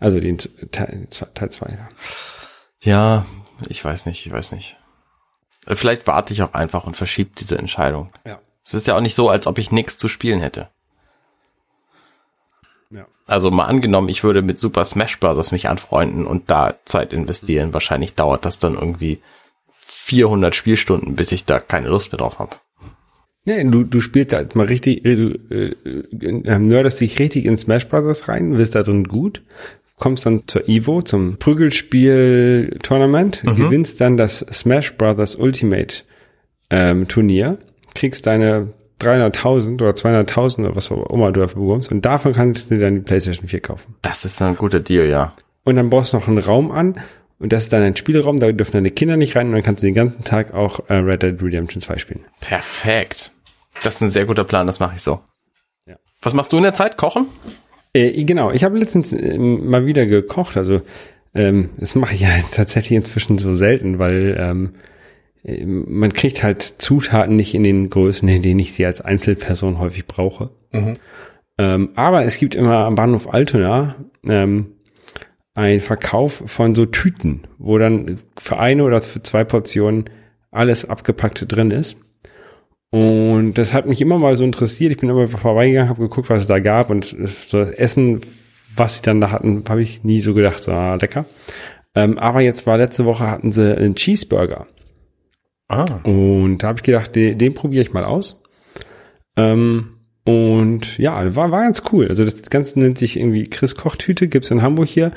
[0.00, 1.26] Also den Teil 2.
[1.34, 1.88] Teil zwei, ja.
[2.82, 3.26] Ja,
[3.68, 4.76] ich weiß nicht, ich weiß nicht.
[5.66, 8.12] Vielleicht warte ich auch einfach und verschiebe diese Entscheidung.
[8.24, 8.40] Ja.
[8.64, 10.68] Es ist ja auch nicht so, als ob ich nichts zu spielen hätte.
[13.26, 15.52] Also mal angenommen, ich würde mit Super Smash Bros.
[15.52, 17.74] mich anfreunden und da Zeit investieren.
[17.74, 19.20] Wahrscheinlich dauert das dann irgendwie
[19.72, 22.56] 400 Spielstunden, bis ich da keine Lust mehr drauf habe.
[23.44, 25.74] Nee, du, du spielst halt mal richtig, äh, du äh,
[26.20, 29.42] äh, nerdest dich richtig in Smash Brothers rein, wirst da drin gut,
[29.96, 36.02] kommst dann zur Evo, zum Prügelspiel-Tournament, gewinnst dann das Smash Brothers Ultimate
[36.70, 37.58] ähm, Turnier,
[37.94, 42.70] kriegst deine 300.000 oder 200.000 oder was auch immer du dafür bekommst und davon kannst
[42.70, 43.94] du dann die PlayStation 4 kaufen.
[44.02, 45.34] Das ist ein guter Deal, ja.
[45.64, 47.00] Und dann baust du noch einen Raum an
[47.38, 49.82] und das ist dann ein Spielraum, da dürfen deine Kinder nicht rein und dann kannst
[49.82, 52.24] du den ganzen Tag auch äh, Red Dead Redemption 2 spielen.
[52.40, 53.32] Perfekt.
[53.84, 55.20] Das ist ein sehr guter Plan, das mache ich so.
[55.86, 55.96] Ja.
[56.22, 56.96] Was machst du in der Zeit?
[56.96, 57.26] Kochen?
[57.92, 60.56] Äh, genau, ich habe letztens äh, mal wieder gekocht.
[60.56, 60.80] Also
[61.34, 64.78] ähm, das mache ich ja tatsächlich inzwischen so selten, weil ähm, äh,
[65.46, 70.06] man kriegt halt Zutaten nicht in den Größen, in denen ich sie als Einzelperson häufig
[70.06, 70.50] brauche.
[71.58, 73.94] Ähm, aber es gibt immer am Bahnhof Altona
[74.28, 74.72] ähm,
[75.54, 80.10] ein Verkauf von so Tüten, wo dann für eine oder für zwei Portionen
[80.50, 81.96] alles abgepackt drin ist.
[82.90, 84.92] Und das hat mich immer mal so interessiert.
[84.92, 88.20] Ich bin immer vorbeigegangen, habe geguckt, was es da gab und so das Essen,
[88.74, 91.24] was sie dann da hatten, habe ich nie so gedacht, so ah, lecker.
[91.94, 94.66] Ähm, aber jetzt war letzte Woche hatten sie einen Cheeseburger
[95.68, 96.00] Ah.
[96.04, 98.42] und da habe ich gedacht, den, den probiere ich mal aus.
[99.36, 102.08] Ähm, und ja, war, war ganz cool.
[102.08, 105.12] Also das Ganze nennt sich irgendwie Chris Kochtüte, gibt's in Hamburg hier.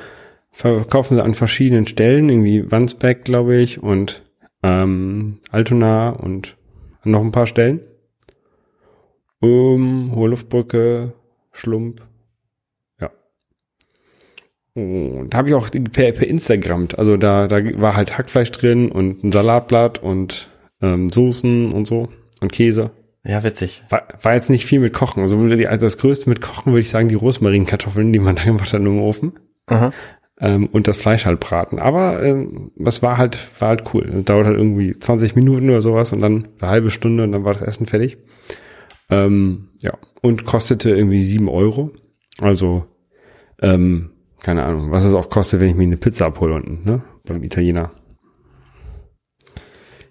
[0.52, 4.24] Verkaufen sie an verschiedenen Stellen, irgendwie Wandsbeck, glaube ich, und
[4.64, 6.58] ähm, Altona und
[7.04, 7.82] noch ein paar Stellen.
[9.40, 11.14] Um, Hohe Luftbrücke,
[11.54, 12.09] Schlump.
[14.80, 19.24] Und habe ich auch per, per Instagram, also da, da war halt Hackfleisch drin und
[19.24, 20.50] ein Salatblatt und
[20.82, 22.10] ähm, Soßen und so
[22.42, 22.92] und Käse.
[23.24, 23.84] Ja, witzig.
[23.90, 25.22] War, war jetzt nicht viel mit Kochen.
[25.22, 28.72] Also also das Größte mit Kochen würde ich sagen die Rosmarinkartoffeln, die man da gemacht
[28.74, 29.34] hat im Ofen.
[29.68, 29.92] Aha.
[30.40, 31.80] Ähm, und das Fleisch halt braten.
[31.80, 34.10] Aber ähm, das war halt, war halt cool.
[34.10, 37.44] Das dauert halt irgendwie 20 Minuten oder sowas und dann eine halbe Stunde und dann
[37.44, 38.18] war das Essen fertig.
[39.10, 39.98] Ähm, ja.
[40.22, 41.92] Und kostete irgendwie sieben Euro.
[42.40, 42.86] Also,
[43.62, 44.12] ähm,
[44.42, 47.02] keine Ahnung, was es auch kostet, wenn ich mir eine Pizza abhole unten, ne?
[47.26, 47.92] Beim Italiener.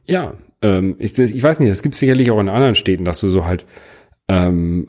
[0.06, 3.28] Ja, ähm, ich, ich weiß nicht, das gibt sicherlich auch in anderen Städten, dass du
[3.28, 3.64] so halt
[4.28, 4.86] ähm,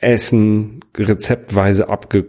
[0.00, 2.26] Essen rezeptweise abge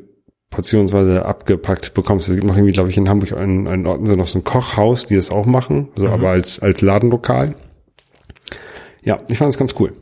[0.49, 2.29] portionsweise abgepackt bekommst.
[2.29, 4.45] Es gibt noch irgendwie, glaube ich, in Hamburg in, in Orten so noch so ein
[4.45, 7.55] Kochhaus, die das auch machen, also aber als als Ladenlokal.
[9.03, 9.93] Ja, ich fand das ganz cool.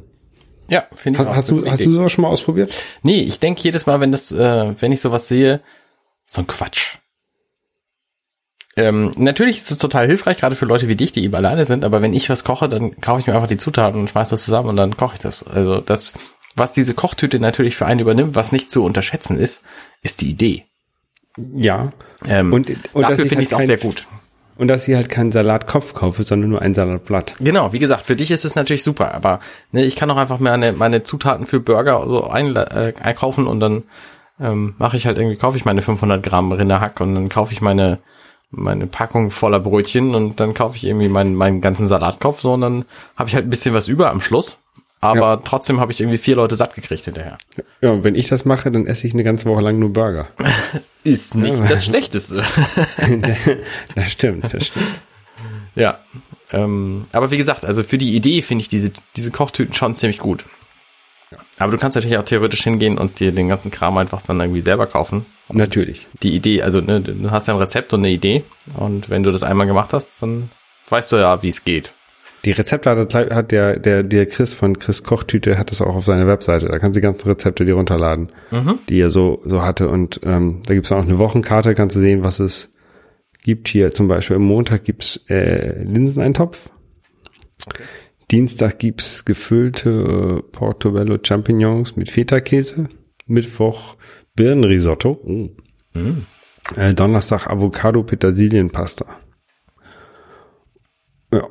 [0.70, 2.76] Ja, finde ich Hast, auch hast du hast du sowas schon mal ausprobiert?
[3.02, 5.62] Nee, ich denke jedes Mal, wenn das, äh, wenn ich sowas sehe,
[6.26, 6.98] so ein Quatsch.
[8.76, 11.84] Ähm, natürlich ist es total hilfreich, gerade für Leute wie dich, die eben alleine sind,
[11.84, 14.44] aber wenn ich was koche, dann kaufe ich mir einfach die Zutaten und schmeiß das
[14.44, 15.44] zusammen und dann koche ich das.
[15.44, 16.14] Also das,
[16.56, 19.62] was diese Kochtüte natürlich für einen übernimmt, was nicht zu unterschätzen ist,
[20.02, 20.66] ist die Idee.
[21.56, 21.92] Ja.
[22.28, 24.08] Ähm, Und- und dafür finde halt ich es auch sehr gut.
[24.56, 27.36] Und dass ich halt keinen Salatkopf kaufe, sondern nur ein Salatblatt.
[27.40, 29.40] Genau, wie gesagt, für dich ist es natürlich super, aber
[29.72, 33.60] ne, ich kann auch einfach meine, meine Zutaten für Burger so ein, äh, einkaufen und
[33.60, 33.84] dann
[34.40, 37.62] ähm, mache ich halt irgendwie, kaufe ich meine 500 Gramm Rinderhack und dann kaufe ich
[37.62, 38.00] meine
[38.56, 42.62] meine Packung voller Brötchen und dann kaufe ich irgendwie meinen, meinen ganzen Salatkopf so und
[42.62, 44.60] dann habe ich halt ein bisschen was über am Schluss.
[45.02, 45.38] Aber Ja.
[45.38, 47.40] trotzdem habe ich irgendwie vier Leute satt gekriegt hinterher.
[47.82, 50.28] Ja, und wenn ich das mache, dann esse ich eine ganze Woche lang nur Burger.
[51.04, 51.68] Ist nicht Ja.
[51.68, 52.44] das Schlechteste.
[53.96, 54.86] das stimmt, das stimmt.
[55.76, 55.98] ja.
[56.52, 60.20] Ähm, aber wie gesagt, also für die Idee finde ich diese, diese Kochtüten schon ziemlich
[60.20, 60.46] gut.
[61.60, 64.62] Aber du kannst natürlich auch theoretisch hingehen und dir den ganzen Kram einfach dann irgendwie
[64.62, 65.26] selber kaufen.
[65.50, 66.08] Natürlich.
[66.24, 68.44] Die Idee, also ne, du hast ja ein Rezept und eine Idee
[68.76, 70.50] und wenn du das einmal gemacht hast, dann
[70.90, 71.94] weißt du ja, wie es geht.
[72.46, 76.06] Die Rezepte hat, hat der, der, der Chris von Chris Kochtüte hat das auch auf
[76.06, 76.68] seiner Webseite.
[76.68, 78.34] Da kannst du die ganzen Rezepte dir runterladen,
[78.90, 79.88] die er so, so hatte.
[79.88, 82.70] Und ähm, da gibt's auch eine Wochenkarte, kannst du sehen, was es
[83.44, 83.70] gibt.
[83.70, 86.70] Hier zum Beispiel am Montag gibt's äh, Linseneintopf.
[88.34, 92.90] Dienstag gibt's gefüllte äh, Portobello Champignons mit Feta-Käse.
[93.28, 93.96] Mittwoch
[94.36, 95.22] Birnenrisotto.
[95.24, 95.50] Oh.
[96.76, 99.06] Äh, Donnerstag Avocado Petersilienpasta.
[101.32, 101.48] Ja,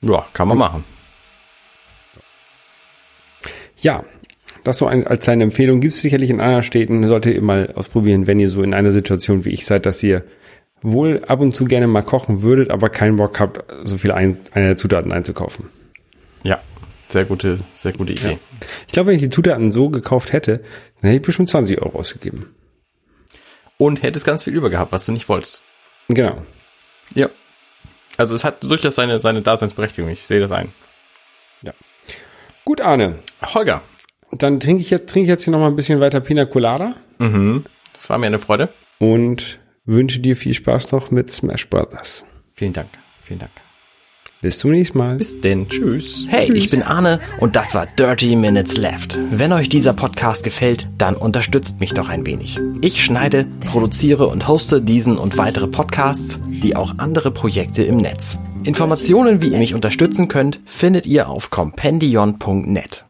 [0.00, 0.84] Ja, kann man machen.
[3.82, 4.02] Ja,
[4.64, 7.70] das so ein, als kleine Empfehlung gibt es sicherlich in anderen Städten, solltet ihr mal
[7.74, 10.24] ausprobieren, wenn ihr so in einer Situation wie ich seid, dass ihr
[10.80, 14.38] wohl ab und zu gerne mal kochen würdet, aber keinen Bock habt, so viele ein,
[14.78, 15.68] Zutaten einzukaufen.
[16.42, 16.60] Ja,
[17.08, 18.38] sehr gute, sehr gute Idee.
[18.86, 20.58] Ich glaube, wenn ich die Zutaten so gekauft hätte,
[21.00, 22.54] dann hätte ich bestimmt 20 Euro ausgegeben.
[23.76, 25.62] Und hättest ganz viel über gehabt, was du nicht wolltest.
[26.08, 26.42] Genau.
[27.14, 27.28] Ja.
[28.16, 30.10] Also es hat durchaus seine, seine Daseinsberechtigung.
[30.10, 30.72] Ich sehe das ein.
[32.64, 33.20] Gut, Arne.
[33.54, 33.80] Holger,
[34.30, 36.96] Dann trinke ich jetzt, trinke ich jetzt hier noch mal ein bisschen weiter Pina Colada
[37.18, 38.68] das war mir eine Freude.
[38.98, 42.26] und wünsche dir viel Spaß noch mit Smash Brothers.
[42.54, 42.90] Vielen Dank.
[43.22, 43.52] Vielen Dank.
[44.40, 45.16] Bis zum nächsten Mal.
[45.16, 45.68] Bis denn.
[45.68, 46.26] Tschüss.
[46.28, 49.18] Hey, ich bin Arne und das war Dirty Minutes Left.
[49.32, 52.60] Wenn euch dieser Podcast gefällt, dann unterstützt mich doch ein wenig.
[52.80, 58.38] Ich schneide, produziere und hoste diesen und weitere Podcasts, wie auch andere Projekte im Netz.
[58.62, 63.06] Informationen, wie ihr mich unterstützen könnt, findet ihr auf compendion.net.